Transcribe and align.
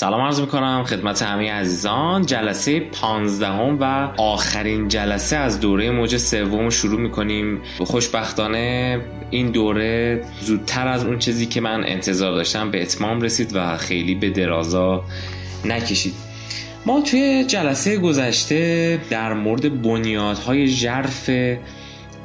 سلام 0.00 0.20
عرض 0.20 0.40
می‌کنم 0.40 0.84
خدمت 0.86 1.22
همه 1.22 1.52
عزیزان. 1.52 2.26
جلسه 2.26 2.80
پانزدهم 2.80 3.78
و 3.80 3.84
آخرین 4.16 4.88
جلسه 4.88 5.36
از 5.36 5.60
دوره 5.60 5.90
موج 5.90 6.16
سوم 6.16 6.70
شروع 6.70 7.00
می‌کنیم. 7.00 7.60
خوشبختانه 7.78 9.00
این 9.30 9.50
دوره 9.50 10.24
زودتر 10.40 10.88
از 10.88 11.04
اون 11.04 11.18
چیزی 11.18 11.46
که 11.46 11.60
من 11.60 11.84
انتظار 11.84 12.32
داشتم 12.32 12.70
به 12.70 12.82
اتمام 12.82 13.20
رسید 13.20 13.50
و 13.54 13.76
خیلی 13.76 14.14
به 14.14 14.30
درازا 14.30 15.04
نکشید. 15.64 16.14
ما 16.86 17.00
توی 17.00 17.44
جلسه 17.44 17.98
گذشته 17.98 18.98
در 19.10 19.32
مورد 19.32 19.82
بنیادهای 19.82 20.66
ژرف 20.66 21.30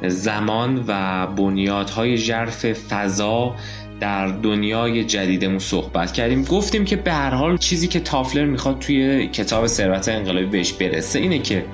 زمان 0.02 0.84
و 0.86 1.26
بنیادهای 1.26 2.16
ژرف 2.16 2.72
فضا 2.72 3.54
در 4.00 4.26
دنیای 4.26 5.04
جدیدمون 5.04 5.58
صحبت 5.58 6.12
کردیم. 6.12 6.44
گفتیم 6.44 6.84
که 6.84 6.96
به 6.96 7.12
هر 7.12 7.30
حال 7.30 7.58
چیزی 7.58 7.88
که 7.88 8.00
تافلر 8.00 8.44
می‌خواد 8.44 8.78
توی 8.78 9.26
کتاب 9.26 9.66
ثروت 9.66 10.08
انقلابی 10.08 10.46
بهش 10.46 10.72
برسه 10.72 11.18
اینه 11.18 11.38
که 11.38 11.64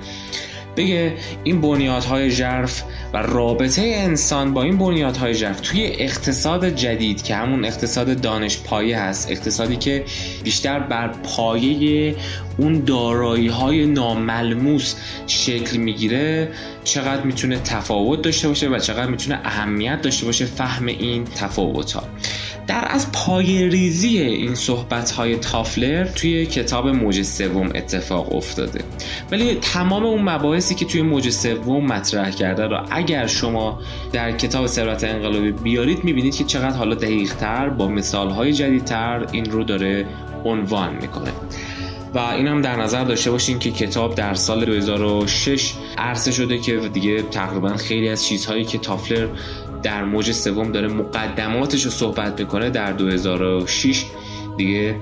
بگه 0.77 1.13
این 1.43 1.61
بنیادهای 1.61 2.31
ژرف 2.31 2.83
و 3.13 3.17
رابطه 3.17 3.81
انسان 3.81 4.53
با 4.53 4.63
این 4.63 4.77
بنیادهای 4.77 5.33
ژرف 5.33 5.59
توی 5.59 5.85
اقتصاد 5.85 6.69
جدید 6.69 7.23
که 7.23 7.35
همون 7.35 7.65
اقتصاد 7.65 8.21
دانش 8.21 8.57
پایه 8.63 8.99
هست 8.99 9.31
اقتصادی 9.31 9.75
که 9.75 10.05
بیشتر 10.43 10.79
بر 10.79 11.07
پایه 11.07 12.15
اون 12.57 12.83
دارایی 12.85 13.47
های 13.47 13.85
ناملموس 13.85 14.95
شکل 15.27 15.77
می‌گیره 15.77 16.49
چقدر 16.83 17.21
می‌تونه 17.21 17.57
تفاوت 17.57 18.21
داشته 18.21 18.47
باشه 18.47 18.69
و 18.69 18.79
چقدر 18.79 19.11
می‌تونه 19.11 19.39
اهمیت 19.43 20.01
داشته 20.01 20.25
باشه 20.25 20.45
فهم 20.45 20.85
این 20.85 21.23
تفاوت 21.23 21.91
ها 21.91 22.03
در 22.67 22.87
از 22.89 23.11
پای 23.11 23.69
ریزی 23.69 24.17
این 24.17 24.55
صحبت 24.55 25.11
های 25.11 25.35
تافلر 25.35 26.05
توی 26.05 26.45
کتاب 26.45 26.87
موج 26.87 27.21
سوم 27.21 27.69
اتفاق 27.75 28.35
افتاده. 28.35 28.83
ولی 29.31 29.55
تمام 29.55 30.05
اون 30.05 30.21
مباحثی 30.21 30.75
که 30.75 30.85
توی 30.85 31.01
موج 31.01 31.29
سوم 31.29 31.85
مطرح 31.85 32.29
کرده 32.29 32.67
رو 32.67 32.77
اگر 32.91 33.27
شما 33.27 33.79
در 34.11 34.31
کتاب 34.31 34.67
ثروت 34.67 35.03
انقلابی 35.03 35.51
بیارید 35.51 36.03
می‌بینید 36.03 36.35
که 36.35 36.43
چقدر 36.43 36.77
حالا 36.77 36.95
دقیق 36.95 37.35
تر 37.35 37.69
با 37.69 37.87
مثال 37.87 38.29
های 38.29 38.53
جدیدتر 38.53 39.27
این 39.31 39.45
رو 39.45 39.63
داره 39.63 40.05
عنوان 40.45 40.95
می‌کنه. 41.01 41.31
و 42.13 42.19
این 42.19 42.47
هم 42.47 42.61
در 42.61 42.75
نظر 42.75 43.03
داشته 43.03 43.31
باشین 43.31 43.59
که 43.59 43.71
کتاب 43.71 44.15
در 44.15 44.33
سال 44.33 44.65
2006 44.65 45.73
عرضه 45.97 46.31
شده 46.31 46.57
که 46.57 46.77
دیگه 46.93 47.21
تقریبا 47.21 47.77
خیلی 47.77 48.09
از 48.09 48.25
چیزهایی 48.25 48.63
که 48.65 48.77
تافلر 48.77 49.27
در 49.83 50.03
موج 50.03 50.31
سوم 50.31 50.71
داره 50.71 50.87
مقدماتش 50.87 51.83
رو 51.83 51.91
صحبت 51.91 52.39
می‌کنه 52.39 52.69
در 52.69 52.91
2006 52.91 54.05
دیگه 54.57 54.95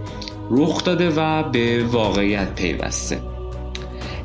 رخ 0.52 0.84
داده 0.84 1.10
و 1.10 1.44
به 1.44 1.84
واقعیت 1.84 2.56
پیوسته. 2.56 3.22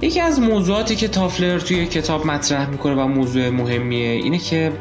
یکی 0.03 0.21
از 0.21 0.41
موضوعاتی 0.41 0.97
که 0.97 1.09
تافلر 1.09 1.59
توی 1.59 1.87
کتاب 1.87 2.27
مطرح 2.27 2.71
می‌کنه 2.71 2.95
و 2.95 3.07
موضوع 3.07 3.49
مهمیه 3.49 4.09
اینه 4.09 4.39
که 4.39 4.73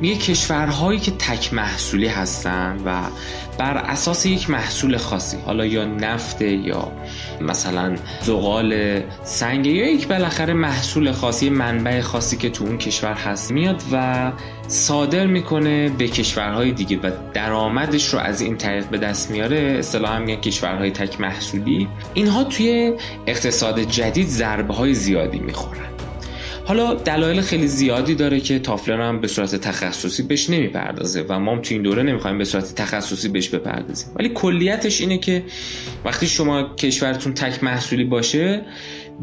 میگه 0.00 0.16
کشورهایی 0.16 1.00
که 1.00 1.10
تک 1.10 1.54
محصولی 1.54 2.06
هستن 2.06 2.76
و 2.84 3.02
بر 3.58 3.76
اساس 3.76 4.26
یک 4.26 4.50
محصول 4.50 4.96
خاصی 4.96 5.36
حالا 5.46 5.66
یا 5.66 5.84
نفت 5.84 6.42
یا 6.42 6.92
مثلا 7.40 7.96
زغال 8.22 9.00
سنگ 9.24 9.66
یا 9.66 9.92
یک 9.92 10.08
بالاخره 10.08 10.54
محصول 10.54 11.12
خاصی 11.12 11.50
منبع 11.50 12.00
خاصی 12.00 12.36
که 12.36 12.50
تو 12.50 12.64
اون 12.64 12.78
کشور 12.78 13.14
هست 13.14 13.52
میاد 13.52 13.82
و 13.92 14.32
صادر 14.68 15.26
می‌کنه 15.26 15.88
به 15.88 16.08
کشورهای 16.08 16.72
دیگه 16.72 16.96
و 16.96 17.10
درآمدش 17.34 18.14
رو 18.14 18.18
از 18.18 18.40
این 18.40 18.56
طریق 18.56 18.86
به 18.86 18.98
دست 18.98 19.30
میاره. 19.30 19.76
اصطلاحا 19.78 20.18
میگن 20.18 20.40
کشورهای 20.40 20.90
تک 20.90 21.20
محصولی. 21.20 21.88
اینها 22.14 22.44
توی 22.44 22.92
اقتصاد 23.26 23.80
جدید 23.80 24.26
ضربه 24.28 24.74
های 24.74 24.94
زیادی 24.94 25.38
می‌خورن. 25.38 25.97
حالا 26.68 26.94
دلایل 26.94 27.40
خیلی 27.40 27.66
زیادی 27.66 28.14
داره 28.14 28.40
که 28.40 28.58
تافلر 28.58 29.00
هم 29.00 29.20
به 29.20 29.28
صورت 29.28 29.54
تخصصی 29.54 30.22
بهش 30.22 30.50
نمی‌پردازه 30.50 31.24
و 31.28 31.38
ما 31.38 31.52
هم 31.52 31.62
تو 31.62 31.74
این 31.74 31.82
دوره 31.82 32.02
نمی‌خوایم 32.02 32.38
به 32.38 32.44
صورت 32.44 32.74
تخصصی 32.74 33.28
بهش 33.28 33.48
بپردازیم. 33.48 34.08
ولی 34.16 34.28
کلیتش 34.28 35.00
اینه 35.00 35.18
که 35.18 35.44
وقتی 36.04 36.26
شما 36.26 36.74
کشورتون 36.74 37.34
تک 37.34 37.64
محصولی 37.64 38.04
باشه 38.04 38.62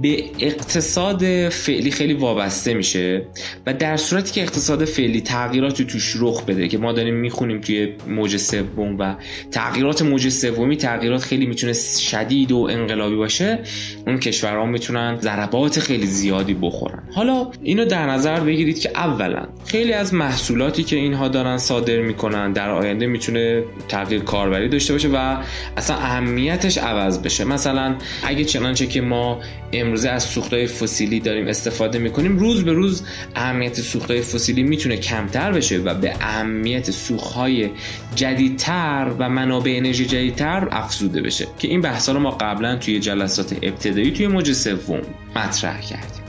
به 0.01 0.23
اقتصاد 0.39 1.49
فعلی 1.49 1.91
خیلی 1.91 2.13
وابسته 2.13 2.73
میشه 2.73 3.25
و 3.65 3.73
در 3.73 3.97
صورتی 3.97 4.31
که 4.31 4.41
اقتصاد 4.41 4.85
فعلی 4.85 5.21
تغییراتی 5.21 5.85
توش 5.85 6.15
رخ 6.19 6.45
بده 6.45 6.67
که 6.67 6.77
ما 6.77 6.93
داریم 6.93 7.15
می‌خونیم 7.15 7.61
توی 7.61 7.93
موج 8.07 8.37
سوم 8.37 8.97
و 8.99 9.15
تغییرات 9.51 10.01
موج 10.01 10.29
سومی 10.29 10.77
تغییرات 10.77 11.21
خیلی 11.21 11.45
می‌تونه 11.45 11.73
شدید 11.99 12.51
و 12.51 12.57
انقلابی 12.57 13.15
باشه 13.15 13.59
اون 14.07 14.19
کشورها 14.19 14.65
می‌تونن 14.65 15.17
ضربات 15.21 15.79
خیلی 15.79 16.05
زیادی 16.05 16.53
بخورن. 16.53 17.03
حالا 17.13 17.51
اینو 17.63 17.85
در 17.85 18.09
نظر 18.09 18.39
بگیرید 18.39 18.79
که 18.79 18.89
اولا 18.95 19.47
خیلی 19.65 19.93
از 19.93 20.13
محصولاتی 20.13 20.83
که 20.83 20.95
اینها 20.95 21.27
دارن 21.27 21.57
صادر 21.57 22.01
می‌کنن 22.01 22.53
در 22.53 22.69
آینده 22.69 23.07
می‌تونه 23.07 23.63
تغییر 23.87 24.21
کاربری 24.21 24.69
داشته 24.69 24.93
باشه 24.93 25.07
و 25.07 25.37
اصلا 25.77 25.95
اهمیتش 25.95 26.77
عوض 26.77 27.21
بشه. 27.21 27.43
مثلا 27.43 27.95
اگه 28.23 28.43
چنانچه 28.43 28.87
که 28.87 29.01
ما 29.01 29.39
امروزه 29.85 30.09
از 30.09 30.23
سوختهای 30.23 30.67
فسیلی 30.67 31.19
داریم 31.19 31.47
استفاده 31.47 31.99
می‌کنیم. 31.99 32.37
روز 32.37 32.63
به 32.63 32.73
روز 32.73 33.03
اهمیت 33.35 33.81
سوختهای 33.81 34.21
فسیلی 34.21 34.63
می‌تونه 34.63 34.97
کمتر 34.97 35.51
بشه 35.51 35.77
و 35.77 35.93
به 35.93 36.13
اهمیت 36.21 36.91
سوختهای 36.91 37.69
جدیدتر 38.15 39.11
و 39.19 39.29
منابع 39.29 39.73
انرژی 39.77 40.05
جدیدتر 40.05 40.67
افزوده 40.71 41.21
بشه 41.21 41.47
که 41.59 41.67
این 41.67 41.81
بحثا 41.81 42.11
رو 42.11 42.19
ما 42.19 42.31
قبلا 42.31 42.75
توی 42.75 42.99
جلسات 42.99 43.57
ابتدایی 43.61 44.11
توی 44.11 44.27
موج 44.27 44.51
سوم 44.51 45.01
مطرح 45.35 45.81
کردیم. 45.81 46.25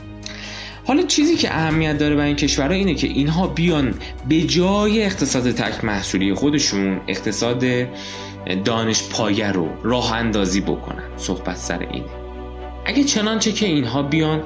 حالا 0.85 1.03
چیزی 1.03 1.37
که 1.37 1.55
اهمیت 1.55 1.99
داره 1.99 2.15
برای 2.15 2.29
این 2.29 2.37
کشورها 2.37 2.75
اینه 2.75 2.95
که 2.95 3.07
اینها 3.07 3.47
بیان 3.47 3.95
به 4.29 4.43
جای 4.43 5.03
اقتصاد 5.03 5.51
تک 5.51 5.85
محصولی 5.85 6.35
خودشون 6.35 7.01
اقتصاد 7.09 7.65
دانش 8.65 9.03
پایه 9.11 9.53
رو 9.53 9.69
راه 9.83 10.13
اندازی 10.13 10.61
بکنن. 10.61 11.03
صحبت 11.17 11.57
سر 11.57 11.79
اینه. 11.79 12.26
اگه 12.87 13.05
چنانچه 13.05 13.53
که 13.53 13.67
اینها 13.67 14.03
بیان 14.03 14.43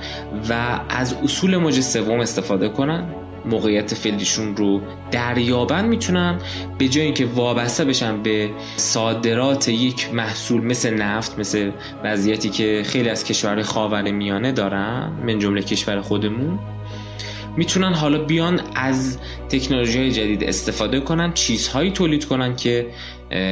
و 0.51 0.81
از 0.89 1.15
اصول 1.15 1.56
موج 1.56 1.81
سوم 1.81 2.21
استفاده 2.21 2.69
کنن 2.69 3.15
موقعیت 3.45 3.95
فعلیشون 3.95 4.56
رو 4.56 4.81
دریابن 5.11 5.84
می‌تونن 5.84 6.39
به 6.79 6.89
جای 6.89 7.05
اینکه 7.05 7.27
وابسته 7.27 7.84
بشن 7.84 8.23
به 8.23 8.50
صادرات 8.77 9.69
یک 9.69 10.15
محصول 10.15 10.65
مثل 10.65 10.95
نفت 10.95 11.39
مثل 11.39 11.71
وضعیتی 12.05 12.49
که 12.49 12.83
خیلی 12.87 13.09
از 13.09 13.25
کشورهای 13.25 13.62
خاور 13.62 14.11
میانه 14.11 14.53
دارن 14.53 15.12
من 15.27 15.39
جمله 15.39 15.62
کشور 15.62 16.00
خودمون 16.00 16.59
می‌تونن 17.56 17.95
حالا 17.95 18.25
بیان 18.25 18.61
از 18.75 19.19
تکنولوژی 19.49 20.11
جدید 20.11 20.45
استفاده 20.45 21.00
کنن 21.00 21.33
چیزهایی 21.33 21.91
تولید 21.91 22.25
کنن 22.25 22.56
که 22.56 22.87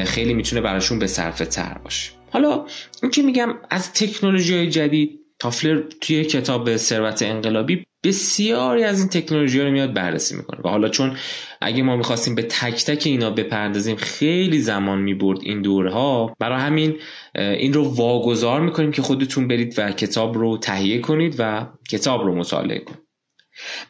خیلی 0.06 0.34
می‌تونه 0.34 0.62
براشون 0.62 0.98
به 0.98 1.06
صرفه 1.06 1.44
تر 1.44 1.78
باشه. 1.84 2.17
حالا 2.31 2.66
این 3.03 3.11
که 3.11 3.22
میگم 3.22 3.55
از 3.71 3.93
تکنولوژی 3.93 4.55
های 4.55 4.69
جدید 4.69 5.21
تافلر 5.39 5.83
توی 6.00 6.25
کتاب 6.25 6.77
ثروت 6.77 7.22
انقلابی 7.22 7.87
بسیاری 8.05 8.84
از 8.84 9.00
این 9.00 9.09
تکنولوژی 9.09 9.61
رو 9.61 9.71
میاد 9.71 9.94
بررسی 9.94 10.37
می‌کنه. 10.37 10.61
و 10.65 10.69
حالا 10.69 10.89
چون 10.89 11.16
اگه 11.61 11.83
ما 11.83 11.97
می‌خواستیم 11.97 12.34
به 12.34 12.43
تک 12.43 12.84
تک 12.84 13.06
اینا 13.06 13.31
بپردازیم 13.31 13.97
خیلی 13.97 14.59
زمان 14.59 14.99
می‌برد 14.99 15.39
این 15.43 15.62
دوره 15.62 15.93
ها 15.93 16.37
برای 16.39 16.61
همین 16.61 16.97
این 17.34 17.72
رو 17.72 17.84
واگذار 17.84 18.60
می‌کنیم 18.60 18.93
که 18.93 19.03
خودتون 19.03 19.49
برید 19.49 19.75
و 19.78 19.93
کتاب 19.93 20.39
رو 20.39 20.59
تهیه 20.59 21.00
کنید 21.00 21.37
و 21.39 21.66
کتاب 21.91 22.22
رو 22.22 22.34
مطالعه 22.34 22.78
کنید. 22.78 22.99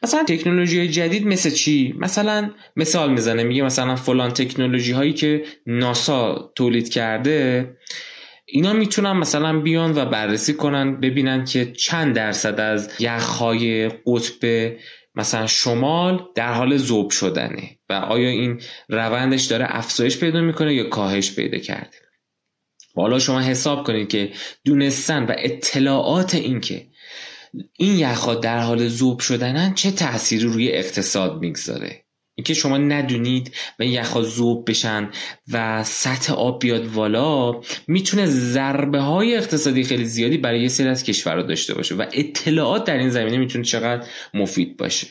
مثلا 0.03 0.25
تکنولوژی 0.25 0.89
جدید 0.89 1.27
مثل 1.27 1.51
چی؟ 1.51 1.95
مثلا 1.99 2.51
مثال 2.77 3.13
می‌زنه 3.13 3.43
میگه 3.43 3.63
مثلا 3.63 3.97
فلان 3.97 4.31
تکنولوژی 4.31 4.93
هایی 4.93 5.13
که 5.13 5.45
ناسا 5.67 6.53
تولید 6.55 6.89
کرده 6.89 7.71
اینا 8.51 8.73
می‌تونن 8.73 9.13
مثلا 9.13 9.61
بیان 9.61 9.99
و 9.99 10.05
بررسی 10.05 10.55
کنن 10.55 11.01
ببینن 11.01 11.45
که 11.45 11.73
چند 11.73 12.17
درصد 12.17 12.61
از 12.61 12.91
یخهای 13.01 13.89
قطب 13.89 14.73
مثلا 15.15 15.47
شمال 15.47 16.25
در 16.35 16.53
حال 16.53 16.77
ذوب 16.77 17.11
شدنه 17.11 17.79
و 17.89 17.93
آیا 17.93 18.29
این 18.29 18.61
روندش 18.89 19.45
داره 19.45 19.67
افزایش 19.69 20.19
پیدا 20.19 20.41
می‌کنه 20.41 20.75
یا 20.75 20.89
کاهش 20.89 21.35
پیدا 21.35 21.59
کرده. 21.59 21.97
حالا 22.95 23.19
شما 23.19 23.41
حساب 23.41 23.87
کنید 23.87 24.09
که 24.09 24.33
دونستن 24.65 25.25
و 25.25 25.33
اطلاعات 25.39 26.35
این 26.35 26.61
که 26.61 26.87
این 27.79 27.99
یخها 27.99 28.35
در 28.35 28.59
حال 28.59 28.89
ذوب 28.89 29.21
شدنن 29.21 29.75
چه 29.75 29.91
تأثیری 29.91 30.45
روی 30.45 30.73
اقتصاد 30.73 31.41
می‌گذاره. 31.41 32.08
اینکه 32.39 32.55
شما 32.55 32.79
ندونید 32.79 33.55
و 33.79 33.85
یخها 33.85 34.23
ذوب 34.23 34.71
بشن 34.71 35.11
و 35.53 35.85
سطح 35.85 36.33
آب 36.33 36.63
بیاد 36.63 36.87
والا 36.87 37.61
می‌تونه 37.89 38.27
ضربه 38.27 39.01
های 39.01 39.37
اقتصادی 39.37 39.85
خیلی 39.85 40.05
زیادی 40.05 40.39
برای 40.39 40.63
یه 40.63 40.69
سری 40.69 40.89
از 40.89 41.05
کشورها 41.05 41.43
داشته 41.43 41.75
باشه 41.75 41.95
و 41.95 42.05
اطلاعات 42.13 42.85
در 42.85 42.99
این 42.99 43.11
زمینه 43.11 43.37
می‌تونه 43.37 43.65
چقدر 43.65 44.07
مفید 44.35 44.77
باشه. 44.77 45.07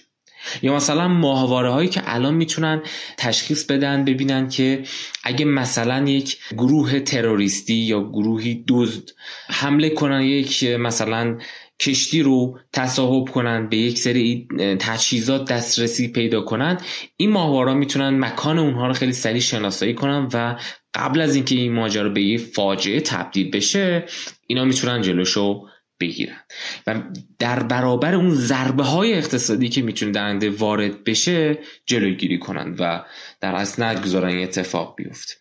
یا 0.62 0.76
مثلا 0.76 1.08
ماهواره 1.08 1.72
هایی 1.72 1.90
که 1.90 2.02
الان 2.06 2.34
می‌تونن 2.34 2.82
تشخیص 3.18 3.66
بدن 3.66 4.06
ببینن 4.06 4.50
که 4.50 4.84
اگه 5.24 5.46
مثلا 5.46 6.10
یک 6.10 6.38
گروه 6.52 7.00
تروریستی 7.00 7.74
یا 7.74 8.04
گروهی 8.04 8.64
دزد 8.68 9.10
حمله 9.50 9.90
کنن 9.90 10.22
یک 10.22 10.64
مثلا 10.64 11.38
کشتی 11.80 12.22
رو 12.22 12.60
تصاحب 12.74 13.30
کنن 13.30 13.70
به 13.70 13.78
یک 13.78 13.98
سری 13.98 14.48
تجهیزات 14.80 15.52
دسترسی 15.52 16.08
پیدا 16.08 16.42
کنن. 16.42 16.78
این 17.18 17.32
ماهوارا 17.32 17.74
می‌تونن 17.74 18.20
مکان 18.20 18.60
اونها 18.60 18.88
رو 18.88 18.94
خیلی 18.94 19.14
سریع 19.14 19.42
شناسایی 19.42 19.94
کنن 19.94 20.30
و 20.34 20.60
قبل 20.94 21.22
از 21.22 21.36
اینکه 21.36 21.56
این 21.56 21.74
ماجرا 21.74 22.10
به 22.10 22.22
یه 22.22 22.38
فاجعه 22.38 23.00
تبدیل 23.00 23.52
بشه 23.52 24.06
اینا 24.48 24.66
می‌تونن 24.66 25.02
جلوشو 25.02 25.68
بگیرن. 26.00 26.40
و 26.88 27.02
در 27.40 27.64
برابر 27.64 28.16
اون 28.16 28.30
ضربه 28.30 28.84
های 28.84 29.14
اقتصادی 29.14 29.70
که 29.70 29.82
می‌تونه 29.82 30.12
درنده 30.12 30.50
وارد 30.50 31.04
بشه 31.04 31.60
جلوگیری 31.86 32.40
کنن 32.40 32.76
و 32.80 33.04
در 33.42 33.56
اصل 33.56 33.84
نگذارن 33.84 34.44
اتفاق 34.44 34.96
بیفته. 34.98 35.34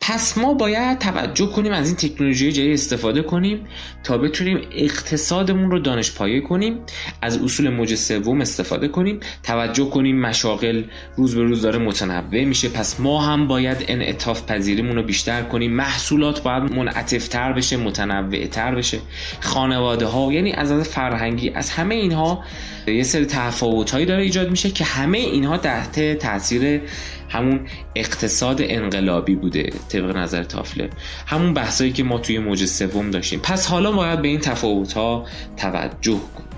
پس 0.00 0.38
ما 0.38 0.54
باید 0.54 0.98
توجه 0.98 1.46
کنیم 1.46 1.72
از 1.72 1.86
این 1.86 1.96
تکنولوژی 1.96 2.52
جدید 2.52 2.72
استفاده 2.72 3.22
کنیم 3.22 3.66
تا 4.04 4.18
بتونیم 4.18 4.60
اقتصادمون 4.72 5.70
رو 5.70 5.78
دانش 5.78 6.12
پایه 6.14 6.40
کنیم 6.40 6.78
از 7.22 7.42
اصول 7.42 7.68
موج 7.68 7.94
سوم 7.94 8.40
استفاده 8.40 8.88
کنیم. 8.88 9.20
توجه 9.42 9.90
کنیم 9.90 10.20
مشاغل 10.20 10.84
روز 11.16 11.36
به 11.36 11.42
روز 11.42 11.62
داره 11.62 11.78
متنوع 11.78 12.44
میشه. 12.44 12.68
پس 12.68 13.00
ما 13.00 13.22
هم 13.22 13.46
باید 13.48 13.84
انعطاف 13.88 14.46
پذیریمون 14.46 14.96
رو 14.96 15.02
بیشتر 15.02 15.42
کنیم. 15.42 15.72
محصولات 15.72 16.42
باید 16.42 16.72
منعطف 16.72 17.36
بشه 17.36 17.76
متنوع 17.76 18.46
تر 18.46 18.74
بشه. 18.74 18.98
خانواده 19.40 20.06
ها 20.06 20.32
یعنی 20.32 20.52
از 20.52 20.72
از 20.72 20.88
فرهنگی 20.88 21.50
از 21.50 21.70
همه 21.70 21.94
اینها 21.94 22.44
یه 22.86 23.02
سری 23.02 23.26
تفاوت 23.26 24.04
داره 24.04 24.22
ایجاد 24.22 24.50
میشه 24.50 24.70
که 24.70 24.84
همه 24.84 25.18
اینها 25.18 25.58
تحت 25.58 26.18
تاثیر 26.18 26.80
همون 27.28 27.60
اقتصاد 27.94 28.60
انقلابی 28.62 29.34
بوده 29.34 29.70
طبق 29.88 30.16
نظر 30.16 30.44
تافلر. 30.44 30.88
همون 31.26 31.54
بحثایی 31.54 31.92
که 31.92 32.02
ما 32.02 32.18
توی 32.18 32.38
موج 32.38 32.64
سوم 32.64 33.10
داشتیم. 33.10 33.40
پس 33.40 33.66
حالا 33.66 33.92
باید 33.92 34.22
به 34.22 34.28
این 34.28 34.40
تفاوت 34.40 34.92
ها 34.92 35.26
توجه 35.56 36.20
کنیم. 36.34 36.48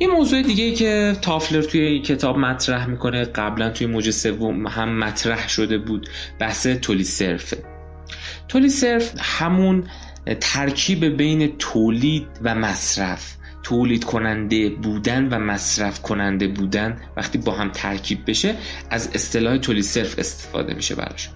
یه 0.00 0.08
موضوع 0.08 0.42
دیگه 0.42 0.72
که 0.72 1.16
تافلر 1.22 1.62
توی 1.62 1.80
این 1.80 2.02
کتاب 2.02 2.38
مطرح 2.38 2.86
می‌کنه 2.86 3.24
قبلا 3.24 3.70
توی 3.70 3.86
موج 3.86 4.10
سوم 4.10 4.66
هم 4.66 4.98
مطرح 4.98 5.48
شده 5.48 5.78
بود 5.78 6.08
بحث 6.38 6.66
تولی 6.66 7.04
صرفه 7.04 7.58
تولی 8.48 8.68
صرف 8.68 9.12
همون 9.18 9.84
ترکیب 10.40 11.04
بین 11.04 11.52
تولید 11.58 12.26
و 12.42 12.54
مصرف. 12.54 13.36
تولید 13.64 14.04
کننده 14.04 14.70
بودن 14.70 15.28
و 15.28 15.38
مصرف 15.38 16.02
کننده 16.02 16.48
بودن 16.48 17.00
وقتی 17.16 17.38
با 17.38 17.52
هم 17.52 17.70
ترکیب 17.70 18.18
بشه 18.26 18.54
از 18.90 19.10
اصطلاح 19.14 19.56
تولید 19.56 19.84
صرف 19.84 20.18
استفاده 20.18 20.74
میشه 20.74 20.94
براش. 20.94 21.30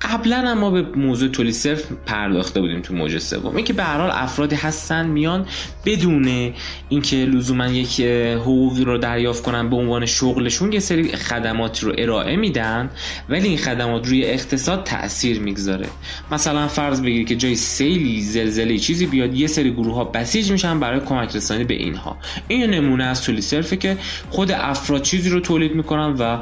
قبلا 0.00 0.54
ما 0.54 0.70
به 0.70 0.82
موضوع 0.82 1.28
تولید 1.28 1.54
صرف 1.54 1.82
پرداخته 2.06 2.60
بودیم 2.60 2.80
تو 2.80 2.94
موج 2.94 3.18
سوم. 3.18 3.56
اینکه 3.56 3.72
به 3.72 3.84
هر 3.84 3.98
حال 3.98 4.10
افرادی 4.10 4.56
هستن 4.56 5.06
میان 5.06 5.46
بدون 5.84 6.52
اینکه 6.88 7.16
لزوما 7.16 7.66
یک 7.66 8.00
حقوقی 8.40 8.84
رو 8.84 8.98
دریافت 8.98 9.42
کنن 9.42 9.70
به 9.70 9.76
عنوان 9.76 10.06
شغلشون 10.06 10.72
یه 10.72 10.80
سری 10.80 11.08
خدمات 11.08 11.82
رو 11.82 11.94
ارائه 11.98 12.36
میدن 12.36 12.90
ولی 13.28 13.48
این 13.48 13.58
خدمات 13.58 14.08
روی 14.08 14.24
اقتصاد 14.24 14.84
تاثیر 14.84 15.40
می‌گذاره. 15.40 15.86
مثلا 16.32 16.68
فرض 16.68 17.02
بگیرید 17.02 17.28
که 17.28 17.36
جای 17.36 17.54
سیلی 17.54 18.20
زلزله 18.20 18.78
چیزی 18.78 19.06
بیاد 19.06 19.34
یه 19.34 19.46
سری 19.46 19.70
گروه 19.72 19.94
ها 19.94 20.04
بسیج 20.04 20.52
میشن 20.52 20.80
برای 20.80 21.00
کمک 21.00 21.36
رسانی 21.36 21.64
به 21.64 21.74
اینها. 21.74 22.16
این 22.48 22.70
نمونه 22.70 23.04
از 23.04 23.22
تولید 23.22 23.42
صرفه 23.42 23.76
که 23.76 23.96
خود 24.30 24.50
افراد 24.50 25.02
چیزی 25.02 25.30
رو 25.30 25.40
تولید 25.40 25.74
می‌کنن 25.74 26.14
و 26.18 26.38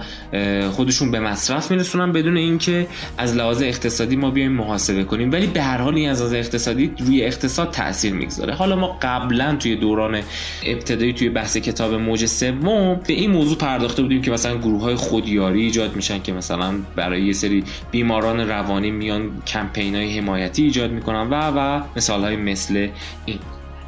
خودشون 0.70 1.10
به 1.10 1.20
مصرف 1.20 1.70
میرسونن 1.70 2.12
بدون 2.12 2.36
اینکه 2.36 2.86
از 3.22 3.36
لحاظ 3.36 3.62
اقتصادی 3.62 4.16
ما 4.16 4.30
بیایم 4.30 4.52
محاسبه 4.52 5.04
کنیم. 5.04 5.32
ولی 5.32 5.46
به 5.46 5.62
هر 5.62 5.78
حال 5.78 5.94
این 5.94 6.10
از 6.10 6.20
لحاظ 6.20 6.34
اقتصادی 6.34 6.92
روی 6.98 7.24
اقتصاد 7.24 7.70
تاثیر 7.70 8.12
می‌گذاره. 8.12 8.54
حالا 8.54 8.76
ما 8.76 8.98
قبلا 9.02 9.56
توی 9.56 9.76
دوران 9.76 10.22
ابتدایی 10.66 11.12
توی 11.12 11.28
بحث 11.28 11.56
کتاب 11.56 11.94
موج 11.94 12.26
سوم 12.26 12.94
به 12.94 13.14
این 13.14 13.30
موضوع 13.30 13.58
پرداخته 13.58 14.02
بودیم 14.02 14.22
که 14.22 14.30
مثلا 14.30 14.58
گروه 14.58 14.82
های 14.82 14.94
خودیاری 14.94 15.62
ایجاد 15.62 15.96
میشن 15.96 16.22
که 16.22 16.32
مثلا 16.32 16.74
برای 16.96 17.22
یه 17.22 17.32
سری 17.32 17.64
بیماران 17.90 18.40
روانی 18.40 18.90
میان 18.90 19.42
کمپین 19.46 19.94
های 19.94 20.18
حمایتی 20.18 20.62
ایجاد 20.62 20.90
می‌کنن 20.90 21.30
و 21.30 21.52
و 21.56 21.82
مثال 21.96 22.20
های 22.20 22.36
مثل 22.36 22.88
این. 23.26 23.38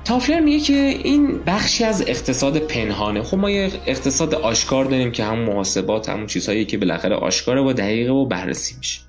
تافلر 0.04 0.40
میگه 0.40 0.60
که 0.60 0.74
این 1.04 1.38
بخشی 1.46 1.84
از 1.84 2.04
اقتصاد 2.06 2.58
پنهانه. 2.58 3.22
خب 3.22 3.38
ما 3.38 3.50
یه 3.50 3.70
اقتصاد 3.86 4.34
آشکار 4.34 4.84
داریم 4.84 5.12
که 5.12 5.24
همون 5.24 5.44
محاسبات 5.44 6.08
همون 6.08 6.26
چیزهایی 6.26 6.64
که 6.64 6.78
بالاخره 6.78 7.14
آشکاره 7.14 7.60
و 7.60 7.72
دقیقه 7.72 8.12
و 8.12 8.26
بررسی 8.26 8.74
میشه. 8.78 9.00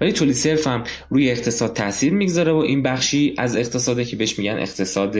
ولی 0.00 0.12
تولید 0.12 0.34
صرف 0.34 0.66
هم 0.66 0.84
روی 1.10 1.30
اقتصاد 1.30 1.72
تاثیر 1.72 2.12
می‌گذاره 2.12 2.52
و 2.52 2.56
این 2.56 2.82
بخشی 2.82 3.34
از 3.38 3.56
اقتصاده 3.56 4.04
که 4.04 4.16
بهش 4.16 4.38
میگن 4.38 4.58
اقتصاد 4.58 5.16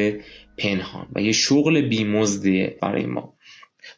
پنهان 0.58 1.06
و 1.14 1.20
یه 1.20 1.32
شغل 1.32 1.80
بیمزدیه 1.80 2.76
برای 2.82 3.06
ما. 3.06 3.34